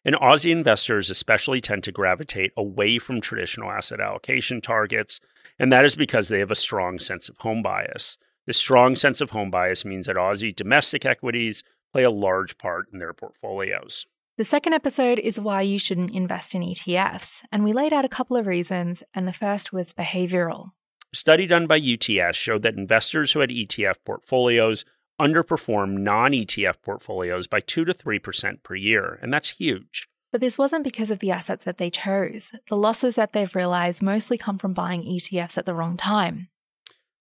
And 0.09 0.17
Aussie 0.17 0.51
investors 0.51 1.11
especially 1.11 1.61
tend 1.61 1.85
to 1.85 1.93
gravitate 1.93 2.53
away 2.57 2.99
from 2.99 3.21
traditional 3.21 3.71
asset 3.71 4.01
allocation 4.01 4.63
targets, 4.63 5.21
and 5.59 5.71
that 5.71 5.85
is 5.85 5.97
because 5.97 6.29
they 6.29 6.39
have 6.39 6.51
a 6.51 6.55
strong 6.55 6.99
sense 6.99 7.29
of 7.29 7.37
home 7.37 7.61
bias. 7.61 8.17
This 8.47 8.57
strong 8.57 8.97
sense 8.97 9.21
of 9.21 9.29
home 9.29 9.51
bias 9.51 9.85
means 9.85 10.07
that 10.07 10.17
Aussie 10.17 10.57
domestic 10.57 11.05
equities 11.05 11.63
play 11.93 12.05
a 12.05 12.11
large 12.11 12.57
part 12.57 12.87
in 12.91 13.01
their 13.01 13.13
portfolios. 13.13 14.07
The 14.39 14.47
second 14.47 14.73
episode 14.73 15.19
is 15.19 15.39
why 15.39 15.61
you 15.61 15.79
shouldn't 15.79 16.15
invest 16.15 16.55
in 16.55 16.63
ETFs, 16.63 17.43
and 17.53 17.63
we 17.63 17.75
laid 17.75 17.93
out 17.93 18.07
a 18.07 18.09
couple 18.09 18.39
of 18.39 18.47
reasons, 18.47 19.03
and 19.13 19.29
the 19.29 19.35
first 19.35 19.75
was 19.75 19.93
behavioral. 19.93 20.71
A 21.13 21.17
study 21.17 21.47
done 21.47 21.67
by 21.67 21.77
UTS 21.77 22.35
showed 22.35 22.63
that 22.63 22.77
investors 22.77 23.33
who 23.33 23.41
had 23.41 23.51
ETF 23.51 23.97
portfolios 24.07 24.87
underperform 25.21 25.99
non 25.99 26.33
ETF 26.33 26.83
portfolios 26.83 27.47
by 27.47 27.61
2 27.61 27.85
to 27.85 27.95
3% 27.95 28.63
per 28.63 28.75
year, 28.75 29.19
and 29.23 29.33
that's 29.33 29.51
huge. 29.51 30.09
But 30.31 30.41
this 30.41 30.59
wasn't 30.59 30.85
because 30.85 31.11
of 31.11 31.21
the 31.21 31.31
assets 31.31 31.65
that 31.65 31.79
they 31.79 31.91
chose. 31.91 32.51
The 32.69 32.77
losses 32.77 33.15
that 33.17 33.33
they've 33.33 33.55
realized 33.55 34.03
mostly 34.03 34.37
come 34.37 34.59
from 34.59 34.75
buying 34.75 35.03
ETFs 35.03 35.57
at 35.57 35.65
the 35.65 35.75
wrong 35.75 35.97
time. 35.97 36.49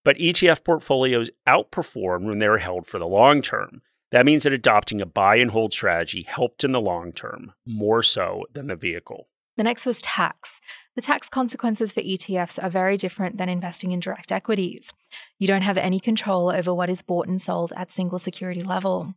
But 0.03 0.17
ETF 0.17 0.63
portfolios 0.63 1.29
outperform 1.47 2.23
when 2.25 2.39
they're 2.39 2.59
held 2.59 2.87
for 2.87 2.99
the 2.99 3.07
long 3.07 3.41
term. 3.41 3.81
That 4.11 4.25
means 4.25 4.43
that 4.43 4.53
adopting 4.53 5.01
a 5.01 5.05
buy 5.05 5.35
and 5.35 5.51
hold 5.51 5.73
strategy 5.73 6.23
helped 6.23 6.63
in 6.63 6.71
the 6.71 6.81
long 6.81 7.11
term, 7.11 7.53
more 7.65 8.01
so 8.01 8.45
than 8.53 8.67
the 8.67 8.75
vehicle. 8.75 9.27
The 9.57 9.63
next 9.63 9.85
was 9.85 9.99
tax. 10.01 10.61
The 10.97 11.03
tax 11.03 11.29
consequences 11.29 11.93
for 11.93 12.01
ETFs 12.01 12.57
are 12.61 12.71
very 12.71 12.97
different 12.97 13.37
than 13.37 13.49
investing 13.49 13.91
in 13.91 13.99
direct 13.99 14.31
equities. 14.31 14.93
You 15.37 15.47
don't 15.47 15.61
have 15.61 15.77
any 15.77 15.99
control 15.99 16.49
over 16.49 16.73
what 16.73 16.89
is 16.89 17.03
bought 17.03 17.27
and 17.27 17.39
sold 17.39 17.71
at 17.77 17.91
single 17.91 18.17
security 18.17 18.63
level. 18.63 19.13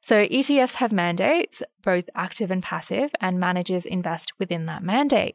So 0.00 0.28
ETFs 0.28 0.74
have 0.74 0.92
mandates, 0.92 1.60
both 1.82 2.08
active 2.14 2.52
and 2.52 2.62
passive, 2.62 3.10
and 3.20 3.40
managers 3.40 3.84
invest 3.84 4.32
within 4.38 4.66
that 4.66 4.84
mandate. 4.84 5.34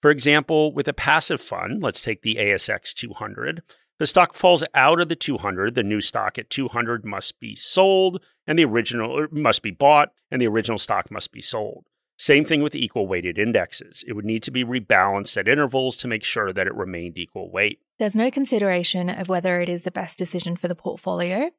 For 0.00 0.12
example, 0.12 0.72
with 0.72 0.86
a 0.86 0.92
passive 0.92 1.40
fund, 1.40 1.82
let's 1.82 2.00
take 2.00 2.22
the 2.22 2.36
ASX 2.36 2.94
200, 2.94 3.64
the 3.98 4.06
stock 4.06 4.34
falls 4.34 4.62
out 4.72 5.00
of 5.00 5.08
the 5.08 5.16
200, 5.16 5.74
the 5.74 5.82
new 5.82 6.00
stock 6.00 6.38
at 6.38 6.48
200 6.48 7.04
must 7.04 7.40
be 7.40 7.56
sold 7.56 8.22
and 8.46 8.56
the 8.56 8.64
original 8.64 9.26
must 9.32 9.62
be 9.62 9.72
bought 9.72 10.12
and 10.30 10.40
the 10.40 10.46
original 10.46 10.78
stock 10.78 11.10
must 11.10 11.32
be 11.32 11.42
sold. 11.42 11.86
Same 12.20 12.44
thing 12.44 12.62
with 12.62 12.74
equal 12.74 13.06
weighted 13.06 13.38
indexes. 13.38 14.04
It 14.04 14.14
would 14.14 14.24
need 14.24 14.42
to 14.42 14.50
be 14.50 14.64
rebalanced 14.64 15.36
at 15.36 15.46
intervals 15.46 15.96
to 15.98 16.08
make 16.08 16.24
sure 16.24 16.52
that 16.52 16.66
it 16.66 16.74
remained 16.74 17.16
equal 17.16 17.48
weight. 17.48 17.78
There's 18.00 18.16
no 18.16 18.28
consideration 18.28 19.08
of 19.08 19.28
whether 19.28 19.60
it 19.60 19.68
is 19.68 19.84
the 19.84 19.92
best 19.92 20.18
decision 20.18 20.56
for 20.56 20.66
the 20.66 20.74
portfolio. 20.74 21.50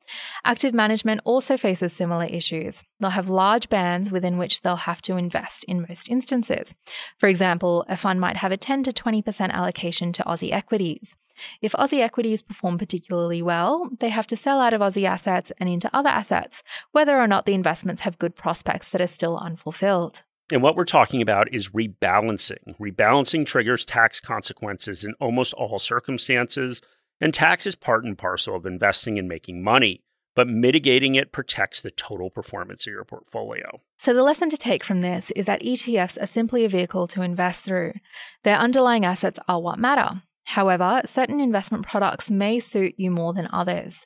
Active 0.44 0.74
management 0.74 1.22
also 1.24 1.56
faces 1.56 1.94
similar 1.94 2.26
issues. 2.26 2.84
They'll 3.00 3.12
have 3.12 3.30
large 3.30 3.70
bands 3.70 4.12
within 4.12 4.38
which 4.38 4.62
they'll 4.62 4.76
have 4.76 5.02
to 5.04 5.16
invest 5.16 5.64
in 5.64 5.86
most 5.88 6.10
instances. 6.10 6.76
For 7.18 7.30
example, 7.30 7.86
a 7.88 7.96
fund 7.96 8.20
might 8.20 8.38
have 8.38 8.52
a 8.52 8.58
10 8.58 8.84
to 8.84 8.92
20% 8.92 9.52
allocation 9.52 10.12
to 10.12 10.24
Aussie 10.24 10.54
equities. 10.54 11.16
If 11.62 11.72
Aussie 11.72 12.02
equities 12.02 12.42
perform 12.42 12.78
particularly 12.78 13.42
well, 13.42 13.90
they 14.02 14.10
have 14.10 14.28
to 14.28 14.36
sell 14.36 14.60
out 14.60 14.74
of 14.74 14.82
Aussie 14.82 15.08
assets 15.08 15.54
and 15.58 15.70
into 15.70 15.90
other 15.96 16.10
assets, 16.10 16.64
whether 16.92 17.18
or 17.18 17.28
not 17.28 17.46
the 17.46 17.54
investments 17.54 18.02
have 18.02 18.20
good 18.20 18.36
prospects 18.36 18.92
that 18.92 19.00
are 19.00 19.08
still 19.08 19.38
unfulfilled. 19.38 20.24
And 20.52 20.64
what 20.64 20.76
we're 20.76 20.86
talking 20.86 21.22
about 21.22 21.54
is 21.54 21.70
rebalancing. 21.70 22.76
Rebalancing 22.80 23.46
triggers 23.46 23.86
tax 23.86 24.20
consequences 24.20 25.04
in 25.04 25.14
almost 25.20 25.54
all 25.54 25.78
circumstances, 25.78 26.82
and 27.22 27.34
tax 27.34 27.68
is 27.68 27.76
part 27.76 28.04
and 28.04 28.18
parcel 28.18 28.56
of 28.56 28.66
investing 28.66 29.20
and 29.20 29.28
making 29.28 29.64
money. 29.64 30.04
But 30.36 30.48
mitigating 30.48 31.16
it 31.16 31.32
protects 31.32 31.82
the 31.82 31.92
total 31.92 32.30
performance 32.30 32.88
of 32.88 32.94
your 32.94 33.04
portfolio. 33.04 33.82
So, 33.98 34.14
the 34.14 34.24
lesson 34.24 34.50
to 34.52 34.58
take 34.58 34.84
from 34.84 35.02
this 35.02 35.32
is 35.36 35.48
that 35.48 35.62
ETFs 35.62 36.22
are 36.22 36.28
simply 36.28 36.64
a 36.64 36.70
vehicle 36.70 37.08
to 37.08 37.22
invest 37.22 37.66
through. 37.66 37.94
Their 38.44 38.56
underlying 38.56 39.06
assets 39.06 39.40
are 39.48 39.60
what 39.60 39.80
matter. 39.80 40.24
However, 40.46 41.02
certain 41.06 41.40
investment 41.40 41.86
products 41.86 42.32
may 42.32 42.60
suit 42.60 42.96
you 42.98 43.12
more 43.12 43.34
than 43.34 43.50
others. 43.52 44.06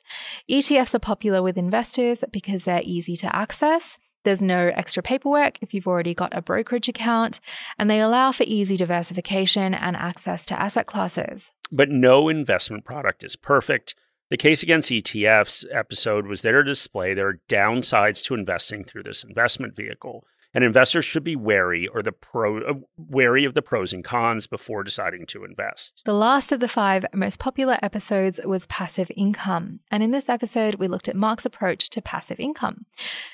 ETFs 0.50 0.94
are 0.94 0.98
popular 0.98 1.42
with 1.42 1.56
investors 1.56 2.24
because 2.32 2.64
they're 2.64 2.82
easy 2.84 3.16
to 3.16 3.34
access 3.34 3.96
there's 4.24 4.40
no 4.42 4.72
extra 4.74 5.02
paperwork 5.02 5.58
if 5.60 5.72
you've 5.72 5.86
already 5.86 6.14
got 6.14 6.36
a 6.36 6.42
brokerage 6.42 6.88
account, 6.88 7.40
and 7.78 7.88
they 7.88 8.00
allow 8.00 8.32
for 8.32 8.44
easy 8.44 8.76
diversification 8.76 9.74
and 9.74 9.96
access 9.96 10.44
to 10.46 10.60
asset 10.60 10.86
classes. 10.86 11.50
But 11.70 11.90
no 11.90 12.28
investment 12.28 12.84
product 12.84 13.24
is 13.24 13.36
perfect. 13.36 13.94
The 14.30 14.36
case 14.36 14.62
against 14.62 14.90
ETFs 14.90 15.64
episode 15.70 16.26
was 16.26 16.42
there 16.42 16.62
to 16.62 16.68
display 16.68 17.14
there 17.14 17.28
are 17.28 17.40
downsides 17.48 18.24
to 18.24 18.34
investing 18.34 18.84
through 18.84 19.02
this 19.04 19.22
investment 19.22 19.76
vehicle, 19.76 20.24
and 20.54 20.64
investors 20.64 21.04
should 21.04 21.24
be 21.24 21.36
wary 21.36 21.86
or 21.88 22.00
the 22.00 22.12
pro 22.12 22.60
uh, 22.60 22.74
wary 22.96 23.44
of 23.44 23.54
the 23.54 23.62
pros 23.62 23.92
and 23.92 24.04
cons 24.04 24.46
before 24.46 24.82
deciding 24.82 25.26
to 25.26 25.44
invest. 25.44 26.02
The 26.06 26.14
last 26.14 26.52
of 26.52 26.60
the 26.60 26.68
five 26.68 27.04
most 27.12 27.38
popular 27.38 27.78
episodes 27.82 28.40
was 28.44 28.66
passive 28.66 29.10
income, 29.16 29.80
and 29.90 30.02
in 30.02 30.10
this 30.10 30.28
episode 30.28 30.76
we 30.76 30.88
looked 30.88 31.08
at 31.08 31.16
Mark's 31.16 31.44
approach 31.44 31.90
to 31.90 32.00
passive 32.00 32.40
income. 32.40 32.86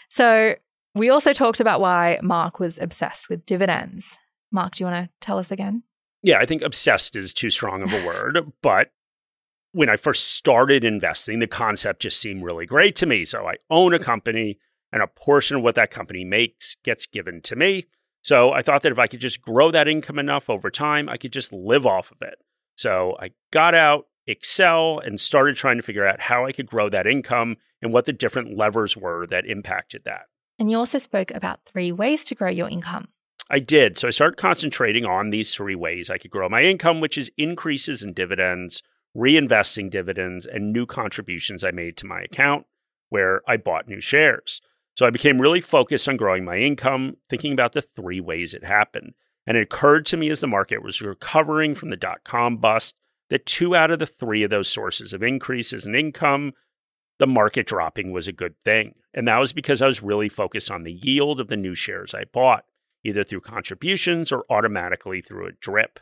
So 0.09 0.57
we 0.95 1.11
also 1.11 1.33
talked 1.33 1.61
about 1.61 1.81
why 1.81 2.19
Mark 2.23 2.59
was 2.59 2.79
obsessed 2.79 3.29
with 3.29 3.47
dividends. 3.47 4.17
Mark, 4.51 4.75
do 4.75 4.85
you 4.85 4.91
want 4.91 5.05
to 5.05 5.11
tell 5.21 5.39
us 5.39 5.51
again? 5.51 5.83
Yeah, 6.23 6.39
I 6.39 6.47
think 6.47 6.63
obsessed 6.63 7.17
is 7.17 7.33
too 7.33 7.51
strong 7.51 7.83
of 7.83 7.93
a 7.93 8.05
word, 8.05 8.53
but 8.63 8.91
when 9.73 9.89
I 9.89 9.97
first 9.97 10.33
started 10.33 10.85
investing, 10.85 11.39
the 11.39 11.47
concept 11.47 12.03
just 12.03 12.21
seemed 12.21 12.43
really 12.43 12.67
great 12.67 12.97
to 12.97 13.07
me. 13.07 13.25
So 13.25 13.47
I 13.47 13.57
own 13.71 13.95
a 13.95 14.01
company, 14.01 14.59
and 14.93 15.03
a 15.03 15.07
portion 15.07 15.57
of 15.57 15.63
what 15.63 15.75
that 15.77 15.91
company 15.91 16.25
makes 16.25 16.77
gets 16.85 17.07
given 17.07 17.41
to 17.43 17.57
me. 17.57 17.87
So 18.23 18.53
I 18.53 18.63
thought 18.63 18.83
that 18.83 18.93
if 18.93 18.99
I 18.99 19.07
could 19.07 19.21
just 19.21 19.41
grow 19.41 19.71
that 19.71 19.89
income 19.89 20.19
enough 20.19 20.51
over 20.51 20.71
time, 20.71 21.09
I 21.09 21.17
could 21.17 21.33
just 21.33 21.53
live 21.53 21.87
off 21.87 22.11
of 22.11 22.21
it. 22.23 22.39
So 22.77 23.17
I 23.21 23.31
got 23.51 23.75
out 23.75 24.07
Excel 24.27 24.99
and 24.99 25.21
started 25.21 25.57
trying 25.57 25.77
to 25.79 25.83
figure 25.83 26.07
out 26.07 26.21
how 26.21 26.45
I 26.45 26.53
could 26.53 26.67
grow 26.67 26.89
that 26.91 27.07
income 27.07 27.57
and 27.81 27.93
what 27.93 28.05
the 28.05 28.13
different 28.13 28.57
levers 28.57 28.97
were 28.97 29.27
that 29.29 29.47
impacted 29.47 30.03
that. 30.05 30.23
And 30.61 30.71
you 30.71 30.77
also 30.77 30.99
spoke 30.99 31.33
about 31.33 31.65
three 31.65 31.91
ways 31.91 32.25
to 32.27 32.37
grow 32.37 32.51
your 32.51 32.69
income. 32.69 33.09
I 33.49 33.59
did. 33.59 33.99
So 33.99 34.07
I 34.07 34.11
started 34.13 34.37
concentrating 34.37 35.05
on 35.05 35.31
these 35.31 35.55
three 35.55 35.75
ways 35.75 36.11
I 36.11 36.19
could 36.19 36.31
grow 36.31 36.49
my 36.49 36.63
income, 36.63 37.01
which 37.01 37.19
is 37.19 37.33
increases 37.37 38.05
in 38.05 38.13
dividends, 38.13 38.83
reinvesting 39.17 39.91
dividends, 39.91 40.47
and 40.47 40.73
new 40.73 40.87
contributions 40.87 41.65
I 41.65 41.73
made 41.73 41.97
to 41.97 42.07
my 42.07 42.21
account 42.21 42.67
where 43.09 43.41
I 43.49 43.57
bought 43.57 43.89
new 43.89 44.01
shares. 44.01 44.61
So 44.95 45.07
I 45.07 45.11
became 45.11 45.41
really 45.41 45.63
focused 45.63 46.09
on 46.09 46.17
growing 46.17 46.45
my 46.45 46.59
income, 46.59 47.17
thinking 47.29 47.53
about 47.55 47.73
the 47.73 47.83
three 47.83 48.21
ways 48.21 48.55
it 48.55 48.63
happened. 48.63 49.15
And 49.47 49.57
it 49.57 49.63
occurred 49.63 50.07
to 50.07 50.17
me 50.17 50.29
as 50.29 50.41
the 50.41 50.47
market 50.47 50.83
was 50.83 51.01
recovering 51.01 51.75
from 51.75 51.91
the 51.91 51.97
dot 51.97 52.23
com 52.23 52.59
bust 52.59 52.95
that 53.31 53.47
two 53.47 53.75
out 53.75 53.91
of 53.91 53.99
the 53.99 54.07
three 54.07 54.43
of 54.43 54.51
those 54.51 54.69
sources 54.69 55.13
of 55.13 55.23
increases 55.23 55.87
in 55.87 55.95
income 55.95 56.53
the 57.21 57.27
market 57.27 57.67
dropping 57.67 58.11
was 58.11 58.27
a 58.27 58.33
good 58.33 58.59
thing. 58.65 58.95
And 59.13 59.29
that 59.29 59.39
was 59.39 59.53
because 59.53 59.83
I 59.83 59.87
was 59.87 60.03
really 60.03 60.31
focused 60.31 60.71
on 60.71 60.83
the 60.83 60.99
yield 61.03 61.39
of 61.39 61.49
the 61.49 61.57
new 61.57 61.75
shares 61.75 62.15
I 62.15 62.25
bought, 62.25 62.65
either 63.05 63.23
through 63.23 63.43
contributions 63.43 64.33
or 64.33 64.47
automatically 64.51 65.21
through 65.21 65.47
a 65.47 65.53
drip. 65.53 66.01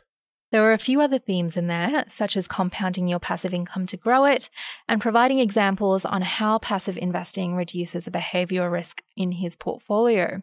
There 0.51 0.61
were 0.61 0.73
a 0.73 0.79
few 0.79 0.99
other 1.01 1.19
themes 1.19 1.57
in 1.57 1.67
there, 1.67 2.05
such 2.07 2.35
as 2.35 2.47
compounding 2.47 3.07
your 3.07 3.19
passive 3.19 3.53
income 3.53 3.85
to 3.87 3.97
grow 3.97 4.25
it 4.25 4.49
and 4.87 5.01
providing 5.01 5.39
examples 5.39 6.05
on 6.05 6.21
how 6.21 6.57
passive 6.57 6.97
investing 6.97 7.55
reduces 7.55 8.07
a 8.07 8.11
behavioral 8.11 8.71
risk 8.71 9.03
in 9.15 9.33
his 9.33 9.55
portfolio. 9.55 10.41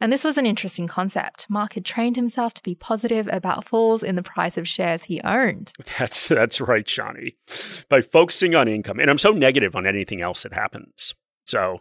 And 0.00 0.12
this 0.12 0.24
was 0.24 0.38
an 0.38 0.46
interesting 0.46 0.86
concept. 0.86 1.46
Mark 1.48 1.72
had 1.72 1.84
trained 1.84 2.16
himself 2.16 2.54
to 2.54 2.62
be 2.62 2.74
positive 2.74 3.28
about 3.32 3.68
falls 3.68 4.02
in 4.02 4.16
the 4.16 4.22
price 4.22 4.56
of 4.56 4.68
shares 4.68 5.04
he 5.04 5.20
owned. 5.22 5.72
That's 5.98 6.28
that's 6.28 6.60
right, 6.60 6.86
Shani. 6.86 7.34
By 7.88 8.00
focusing 8.00 8.54
on 8.54 8.68
income, 8.68 9.00
and 9.00 9.10
I'm 9.10 9.18
so 9.18 9.30
negative 9.30 9.74
on 9.74 9.86
anything 9.86 10.20
else 10.20 10.42
that 10.44 10.52
happens. 10.52 11.14
So 11.46 11.80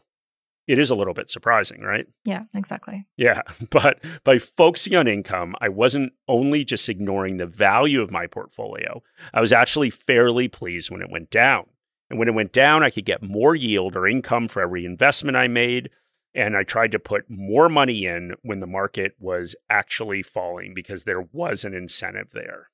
it 0.67 0.77
is 0.77 0.91
a 0.91 0.95
little 0.95 1.13
bit 1.13 1.30
surprising, 1.30 1.82
right? 1.82 2.06
Yeah, 2.25 2.43
exactly. 2.53 3.06
Yeah. 3.15 3.41
But 3.69 4.03
by 4.23 4.39
focusing 4.39 4.95
on 4.95 5.08
income, 5.08 5.56
I 5.62 5.69
wasn't 5.69 6.13
only 6.27 6.63
just 6.65 6.89
ignoring 6.89 7.38
the 7.38 7.45
value 7.45 8.01
of 8.01 8.12
my 8.12 8.27
portfolio, 8.27 9.01
I 9.34 9.41
was 9.41 9.53
actually 9.53 9.89
fairly 9.89 10.47
pleased 10.47 10.89
when 10.89 11.01
it 11.01 11.12
went 11.12 11.30
down. 11.30 11.65
And 12.10 12.17
when 12.17 12.27
it 12.27 12.34
went 12.34 12.53
down, 12.53 12.84
I 12.84 12.89
could 12.89 13.06
get 13.06 13.21
more 13.21 13.56
yield 13.56 13.95
or 13.95 14.08
income 14.08 14.47
for 14.47 14.62
every 14.62 14.86
investment 14.86 15.38
I 15.38 15.47
made. 15.47 15.89
And 16.34 16.56
I 16.56 16.63
tried 16.63 16.91
to 16.93 16.99
put 16.99 17.30
more 17.30 17.67
money 17.67 18.06
in 18.06 18.36
when 18.41 18.60
the 18.60 18.67
market 18.67 19.13
was 19.19 19.56
actually 19.69 20.23
falling 20.23 20.73
because 20.73 21.03
there 21.03 21.21
was 21.21 21.65
an 21.65 21.73
incentive 21.73 22.30
there. 22.34 22.69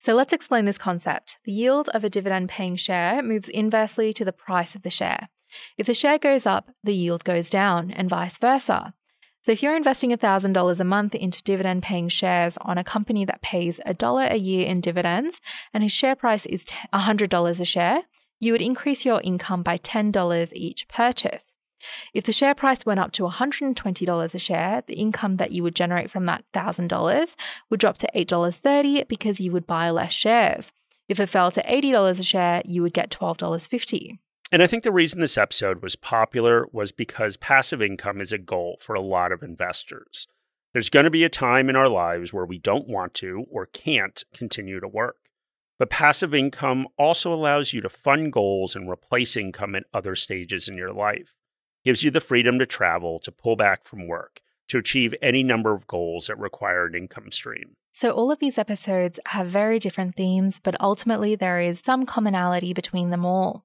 So 0.00 0.14
let's 0.14 0.32
explain 0.32 0.64
this 0.64 0.78
concept. 0.78 1.38
The 1.44 1.52
yield 1.52 1.88
of 1.94 2.04
a 2.04 2.10
dividend 2.10 2.50
paying 2.50 2.76
share 2.76 3.22
moves 3.22 3.48
inversely 3.48 4.12
to 4.14 4.24
the 4.24 4.32
price 4.32 4.74
of 4.74 4.82
the 4.82 4.90
share. 4.90 5.28
If 5.76 5.86
the 5.86 5.94
share 5.94 6.18
goes 6.18 6.46
up, 6.46 6.70
the 6.82 6.94
yield 6.94 7.24
goes 7.24 7.50
down, 7.50 7.90
and 7.90 8.08
vice 8.08 8.38
versa. 8.38 8.94
So 9.44 9.52
if 9.52 9.62
you're 9.62 9.76
investing 9.76 10.10
$1,000 10.10 10.80
a 10.80 10.84
month 10.84 11.14
into 11.14 11.42
dividend 11.42 11.82
paying 11.82 12.08
shares 12.08 12.56
on 12.62 12.78
a 12.78 12.84
company 12.84 13.26
that 13.26 13.42
pays 13.42 13.78
a 13.84 13.92
dollar 13.92 14.24
a 14.24 14.36
year 14.36 14.66
in 14.66 14.80
dividends 14.80 15.38
and 15.74 15.82
whose 15.82 15.92
share 15.92 16.16
price 16.16 16.46
is 16.46 16.64
$100 16.94 17.60
a 17.60 17.64
share, 17.66 18.02
you 18.40 18.52
would 18.52 18.62
increase 18.62 19.04
your 19.04 19.20
income 19.20 19.62
by 19.62 19.76
$10 19.76 20.52
each 20.54 20.88
purchase. 20.88 21.42
If 22.14 22.24
the 22.24 22.32
share 22.32 22.54
price 22.54 22.86
went 22.86 23.00
up 23.00 23.12
to 23.12 23.24
$120 23.24 24.34
a 24.34 24.38
share, 24.38 24.82
the 24.86 24.94
income 24.94 25.36
that 25.36 25.52
you 25.52 25.62
would 25.62 25.74
generate 25.74 26.10
from 26.10 26.24
that 26.24 26.44
$1,000 26.54 27.34
would 27.68 27.80
drop 27.80 27.98
to 27.98 28.10
$8.30 28.16 29.06
because 29.08 29.40
you 29.40 29.52
would 29.52 29.66
buy 29.66 29.90
less 29.90 30.12
shares. 30.12 30.72
If 31.06 31.20
it 31.20 31.28
fell 31.28 31.50
to 31.50 31.62
$80 31.62 32.18
a 32.18 32.22
share, 32.22 32.62
you 32.64 32.80
would 32.80 32.94
get 32.94 33.10
$12.50. 33.10 34.18
And 34.54 34.62
I 34.62 34.68
think 34.68 34.84
the 34.84 34.92
reason 34.92 35.20
this 35.20 35.36
episode 35.36 35.82
was 35.82 35.96
popular 35.96 36.68
was 36.70 36.92
because 36.92 37.36
passive 37.36 37.82
income 37.82 38.20
is 38.20 38.30
a 38.30 38.38
goal 38.38 38.76
for 38.78 38.94
a 38.94 39.00
lot 39.00 39.32
of 39.32 39.42
investors. 39.42 40.28
There's 40.72 40.90
going 40.90 41.02
to 41.02 41.10
be 41.10 41.24
a 41.24 41.28
time 41.28 41.68
in 41.68 41.74
our 41.74 41.88
lives 41.88 42.32
where 42.32 42.46
we 42.46 42.58
don't 42.58 42.86
want 42.86 43.14
to 43.14 43.46
or 43.50 43.66
can't 43.66 44.22
continue 44.32 44.78
to 44.78 44.86
work. 44.86 45.16
But 45.76 45.90
passive 45.90 46.32
income 46.32 46.86
also 46.96 47.32
allows 47.34 47.72
you 47.72 47.80
to 47.80 47.88
fund 47.88 48.32
goals 48.32 48.76
and 48.76 48.88
replace 48.88 49.36
income 49.36 49.74
at 49.74 49.86
other 49.92 50.14
stages 50.14 50.68
in 50.68 50.76
your 50.76 50.92
life. 50.92 51.34
Gives 51.84 52.04
you 52.04 52.12
the 52.12 52.20
freedom 52.20 52.60
to 52.60 52.66
travel, 52.66 53.18
to 53.24 53.32
pull 53.32 53.56
back 53.56 53.84
from 53.84 54.06
work, 54.06 54.40
to 54.68 54.78
achieve 54.78 55.16
any 55.20 55.42
number 55.42 55.72
of 55.72 55.88
goals 55.88 56.28
that 56.28 56.38
require 56.38 56.86
an 56.86 56.94
income 56.94 57.32
stream. 57.32 57.74
So, 57.92 58.12
all 58.12 58.30
of 58.30 58.38
these 58.38 58.56
episodes 58.56 59.18
have 59.26 59.48
very 59.48 59.80
different 59.80 60.14
themes, 60.14 60.60
but 60.62 60.80
ultimately 60.80 61.34
there 61.34 61.60
is 61.60 61.82
some 61.84 62.06
commonality 62.06 62.72
between 62.72 63.10
them 63.10 63.24
all. 63.24 63.64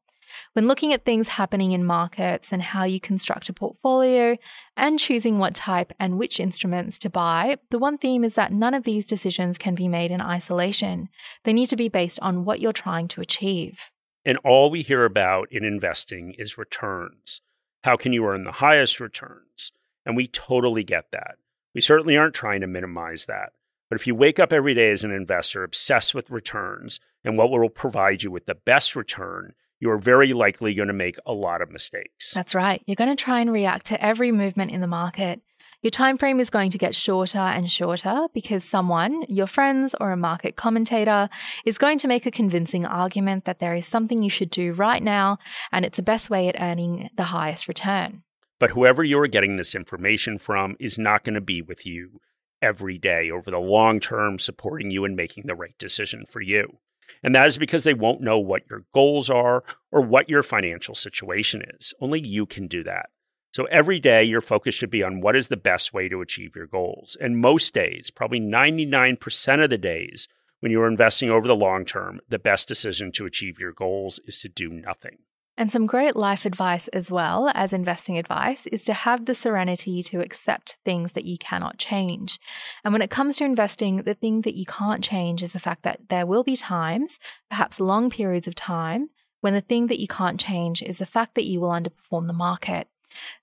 When 0.54 0.68
looking 0.68 0.94
at 0.94 1.06
things 1.06 1.30
happening 1.30 1.72
in 1.72 1.86
markets 1.86 2.50
and 2.52 2.62
how 2.62 2.84
you 2.84 3.00
construct 3.00 3.50
a 3.50 3.54
portfolio 3.54 4.38
and 4.76 5.00
choosing 5.00 5.40
what 5.40 5.56
type 5.56 5.92
and 6.00 6.18
which 6.18 6.40
instruments 6.40 7.00
to 7.00 7.10
buy, 7.10 7.58
the 7.72 7.80
one 7.80 7.98
theme 7.98 8.24
is 8.24 8.36
that 8.36 8.54
none 8.54 8.74
of 8.74 8.84
these 8.84 9.08
decisions 9.08 9.58
can 9.58 9.76
be 9.76 9.88
made 9.88 10.12
in 10.12 10.22
isolation. 10.22 11.10
They 11.44 11.54
need 11.54 11.70
to 11.70 11.76
be 11.76 11.90
based 11.90 12.20
on 12.22 12.46
what 12.46 12.60
you're 12.60 12.74
trying 12.74 13.08
to 13.10 13.22
achieve. 13.22 13.92
And 14.26 14.38
all 14.44 14.70
we 14.70 14.82
hear 14.82 15.06
about 15.06 15.52
in 15.52 15.64
investing 15.64 16.34
is 16.38 16.58
returns. 16.58 17.42
How 17.84 17.96
can 17.96 18.14
you 18.14 18.26
earn 18.26 18.44
the 18.44 18.54
highest 18.54 19.00
returns? 19.00 19.72
And 20.06 20.16
we 20.16 20.28
totally 20.28 20.84
get 20.84 21.12
that. 21.12 21.36
We 21.74 21.82
certainly 21.82 22.18
aren't 22.18 22.36
trying 22.36 22.62
to 22.62 22.68
minimize 22.68 23.26
that. 23.28 23.54
But 23.90 24.00
if 24.00 24.06
you 24.06 24.14
wake 24.14 24.40
up 24.40 24.54
every 24.54 24.74
day 24.74 24.92
as 24.92 25.04
an 25.04 25.12
investor 25.12 25.64
obsessed 25.64 26.14
with 26.14 26.30
returns 26.30 27.00
and 27.24 27.38
what 27.38 27.50
will 27.50 27.70
provide 27.70 28.24
you 28.24 28.32
with 28.32 28.46
the 28.46 28.56
best 28.56 28.96
return, 28.96 29.54
you're 29.80 29.98
very 29.98 30.34
likely 30.34 30.74
going 30.74 30.88
to 30.88 30.94
make 30.94 31.18
a 31.26 31.34
lot 31.34 31.62
of 31.62 31.72
mistakes. 31.72 32.34
That's 32.34 32.56
right. 32.56 32.82
You're 32.86 32.96
going 32.96 33.16
to 33.16 33.22
try 33.22 33.40
and 33.40 33.52
react 33.52 33.86
to 33.88 34.04
every 34.04 34.32
movement 34.32 34.72
in 34.72 34.82
the 34.82 34.88
market. 34.88 35.42
Your 35.82 35.92
time 35.92 36.18
frame 36.18 36.42
is 36.42 36.50
going 36.50 36.72
to 36.72 36.78
get 36.78 36.94
shorter 36.94 37.38
and 37.38 37.72
shorter 37.72 38.28
because 38.34 38.66
someone, 38.66 39.24
your 39.30 39.48
friends 39.48 39.96
or 40.02 40.12
a 40.12 40.18
market 40.18 40.58
commentator, 40.58 41.30
is 41.66 41.78
going 41.78 41.98
to 42.00 42.08
make 42.08 42.26
a 42.26 42.32
convincing 42.32 42.86
argument 42.86 43.46
that 43.46 43.60
there 43.60 43.74
is 43.74 43.88
something 43.88 44.22
you 44.22 44.30
should 44.30 44.50
do 44.50 44.74
right 44.74 45.02
now 45.02 45.38
and 45.72 45.86
it's 45.86 45.96
the 45.96 46.04
best 46.04 46.30
way 46.30 46.50
at 46.50 46.60
earning 46.60 47.10
the 47.16 47.24
highest 47.24 47.70
return. 47.70 48.24
But 48.60 48.72
whoever 48.72 49.06
you're 49.06 49.28
getting 49.28 49.56
this 49.56 49.74
information 49.74 50.38
from 50.38 50.76
is 50.82 50.98
not 50.98 51.24
going 51.24 51.36
to 51.36 51.42
be 51.42 51.62
with 51.62 51.86
you 51.86 52.20
every 52.62 52.98
day 52.98 53.32
over 53.32 53.50
the 53.50 53.58
long 53.58 54.02
term, 54.02 54.38
supporting 54.38 54.92
you 54.92 55.06
and 55.06 55.16
making 55.16 55.46
the 55.46 55.56
right 55.56 55.78
decision 55.78 56.26
for 56.28 56.42
you. 56.42 56.80
And 57.24 57.36
that 57.36 57.48
is 57.48 57.58
because 57.58 57.84
they 57.84 57.94
won't 57.94 58.22
know 58.22 58.40
what 58.40 58.64
your 58.70 58.86
goals 58.94 59.30
are 59.30 59.64
or 59.92 60.02
what 60.02 60.30
your 60.30 60.44
financial 60.44 60.96
situation 60.96 61.64
is. 61.78 61.94
Only 62.00 62.20
you 62.20 62.46
can 62.46 62.68
do 62.68 62.84
that. 62.84 63.08
So 63.52 63.66
every 63.66 64.00
day, 64.00 64.24
your 64.24 64.42
focus 64.42 64.76
should 64.76 64.92
be 64.92 65.02
on 65.02 65.22
what 65.22 65.36
is 65.36 65.48
the 65.48 65.58
best 65.58 65.92
way 65.92 66.08
to 66.08 66.22
achieve 66.22 66.56
your 66.56 66.68
goals. 66.68 67.18
And 67.20 67.40
most 67.40 67.74
days, 67.74 68.12
probably 68.12 68.40
99% 68.40 69.64
of 69.64 69.70
the 69.72 69.78
days, 69.78 70.28
when 70.60 70.72
you're 70.72 70.88
investing 70.88 71.32
over 71.32 71.48
the 71.48 71.56
long 71.56 71.84
term, 71.84 72.20
the 72.30 72.38
best 72.38 72.68
decision 72.68 73.12
to 73.14 73.26
achieve 73.26 73.60
your 73.60 73.74
goals 73.74 74.20
is 74.26 74.40
to 74.42 74.50
do 74.50 74.70
nothing. 74.70 75.20
And 75.60 75.70
some 75.70 75.88
great 75.88 76.16
life 76.16 76.46
advice 76.46 76.88
as 76.88 77.12
well 77.12 77.52
as 77.54 77.74
investing 77.74 78.18
advice 78.18 78.66
is 78.68 78.86
to 78.86 78.94
have 78.94 79.26
the 79.26 79.36
serenity 79.36 80.02
to 80.04 80.22
accept 80.22 80.78
things 80.86 81.12
that 81.12 81.26
you 81.26 81.38
cannot 81.38 81.78
change. 81.78 82.40
And 82.86 82.94
when 82.94 83.02
it 83.02 83.10
comes 83.10 83.36
to 83.36 83.44
investing, 83.44 83.98
the 83.98 84.14
thing 84.14 84.44
that 84.44 84.56
you 84.56 84.66
can't 84.66 85.04
change 85.04 85.44
is 85.44 85.52
the 85.52 85.60
fact 85.60 85.84
that 85.84 86.00
there 86.10 86.26
will 86.26 86.46
be 86.46 86.56
times, 86.56 87.20
perhaps 87.50 87.82
long 87.82 88.10
periods 88.10 88.48
of 88.48 88.56
time, 88.56 89.10
when 89.42 89.54
the 89.54 89.60
thing 89.60 89.88
that 89.88 90.00
you 90.00 90.08
can't 90.08 90.40
change 90.40 90.82
is 90.82 91.00
the 91.00 91.06
fact 91.06 91.36
that 91.36 91.44
you 91.44 91.60
will 91.60 91.72
underperform 91.72 92.28
the 92.28 92.34
market. 92.34 92.88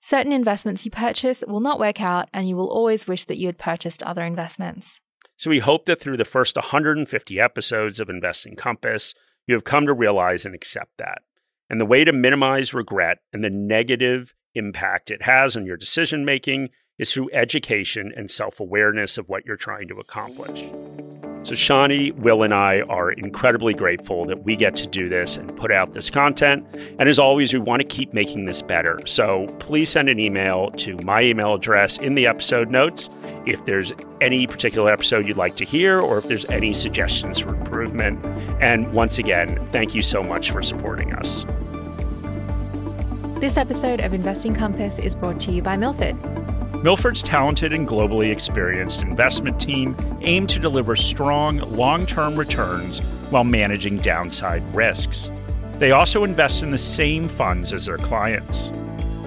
Certain 0.01 0.31
investments 0.31 0.85
you 0.85 0.89
purchase 0.89 1.43
will 1.47 1.59
not 1.59 1.79
work 1.79 2.01
out, 2.01 2.29
and 2.33 2.49
you 2.49 2.55
will 2.55 2.71
always 2.71 3.05
wish 3.05 3.25
that 3.25 3.37
you 3.37 3.45
had 3.45 3.59
purchased 3.59 4.01
other 4.01 4.23
investments. 4.23 5.01
So, 5.35 5.51
we 5.51 5.59
hope 5.59 5.85
that 5.85 6.01
through 6.01 6.17
the 6.17 6.25
first 6.25 6.55
150 6.55 7.39
episodes 7.39 7.99
of 7.99 8.09
Investing 8.09 8.55
Compass, 8.55 9.13
you 9.45 9.53
have 9.53 9.63
come 9.63 9.85
to 9.85 9.93
realize 9.93 10.45
and 10.45 10.55
accept 10.55 10.97
that. 10.97 11.21
And 11.69 11.81
the 11.81 11.85
way 11.85 12.03
to 12.03 12.13
minimize 12.13 12.73
regret 12.73 13.19
and 13.33 13.43
the 13.43 13.49
negative 13.49 14.33
impact 14.55 15.11
it 15.11 15.23
has 15.23 15.55
on 15.55 15.65
your 15.65 15.77
decision 15.77 16.25
making 16.25 16.69
is 16.97 17.13
through 17.13 17.29
education 17.31 18.11
and 18.15 18.31
self 18.31 18.59
awareness 18.59 19.17
of 19.17 19.29
what 19.29 19.45
you're 19.45 19.55
trying 19.55 19.87
to 19.89 19.99
accomplish. 19.99 20.63
So, 21.47 21.53
Shani, 21.53 22.13
Will, 22.13 22.43
and 22.43 22.53
I 22.53 22.81
are 22.89 23.11
incredibly 23.11 23.73
grateful 23.73 24.25
that 24.25 24.43
we 24.43 24.57
get 24.57 24.75
to 24.75 24.85
do 24.85 25.07
this 25.07 25.37
and 25.37 25.55
put 25.55 25.71
out 25.71 25.93
this 25.93 26.09
content. 26.09 26.67
And 26.99 27.07
as 27.07 27.19
always, 27.19 27.53
we 27.53 27.59
want 27.59 27.81
to 27.81 27.87
keep 27.87 28.13
making 28.13 28.43
this 28.43 28.61
better. 28.61 28.99
So, 29.05 29.47
please 29.57 29.89
send 29.89 30.09
an 30.09 30.19
email 30.19 30.71
to 30.71 30.97
my 31.05 31.21
email 31.21 31.53
address 31.53 31.99
in 31.99 32.15
the 32.15 32.27
episode 32.27 32.69
notes 32.69 33.09
if 33.45 33.63
there's 33.63 33.93
any 34.19 34.45
particular 34.45 34.91
episode 34.91 35.25
you'd 35.25 35.37
like 35.37 35.55
to 35.55 35.63
hear 35.63 36.01
or 36.01 36.17
if 36.17 36.25
there's 36.25 36.43
any 36.49 36.73
suggestions 36.73 37.39
for 37.39 37.55
improvement. 37.55 38.25
And 38.61 38.91
once 38.91 39.17
again, 39.17 39.65
thank 39.67 39.95
you 39.95 40.01
so 40.01 40.21
much 40.21 40.51
for 40.51 40.61
supporting 40.61 41.15
us. 41.15 41.45
This 43.39 43.55
episode 43.55 44.01
of 44.01 44.13
Investing 44.13 44.51
Compass 44.51 44.99
is 44.99 45.15
brought 45.15 45.39
to 45.39 45.53
you 45.53 45.61
by 45.61 45.77
Milford. 45.77 46.17
Milford's 46.83 47.23
talented 47.23 47.73
and 47.73 47.87
globally 47.87 48.31
experienced 48.31 49.01
investment 49.01 49.59
team 49.59 49.97
aim 50.21 50.45
to 50.45 50.59
deliver 50.59 50.95
strong, 50.95 51.57
long 51.71 52.05
term 52.05 52.35
returns 52.35 52.99
while 53.31 53.43
managing 53.43 53.97
downside 53.97 54.61
risks. 54.75 55.31
They 55.79 55.89
also 55.91 56.23
invest 56.23 56.61
in 56.61 56.69
the 56.69 56.77
same 56.77 57.27
funds 57.27 57.73
as 57.73 57.87
their 57.87 57.97
clients. 57.97 58.69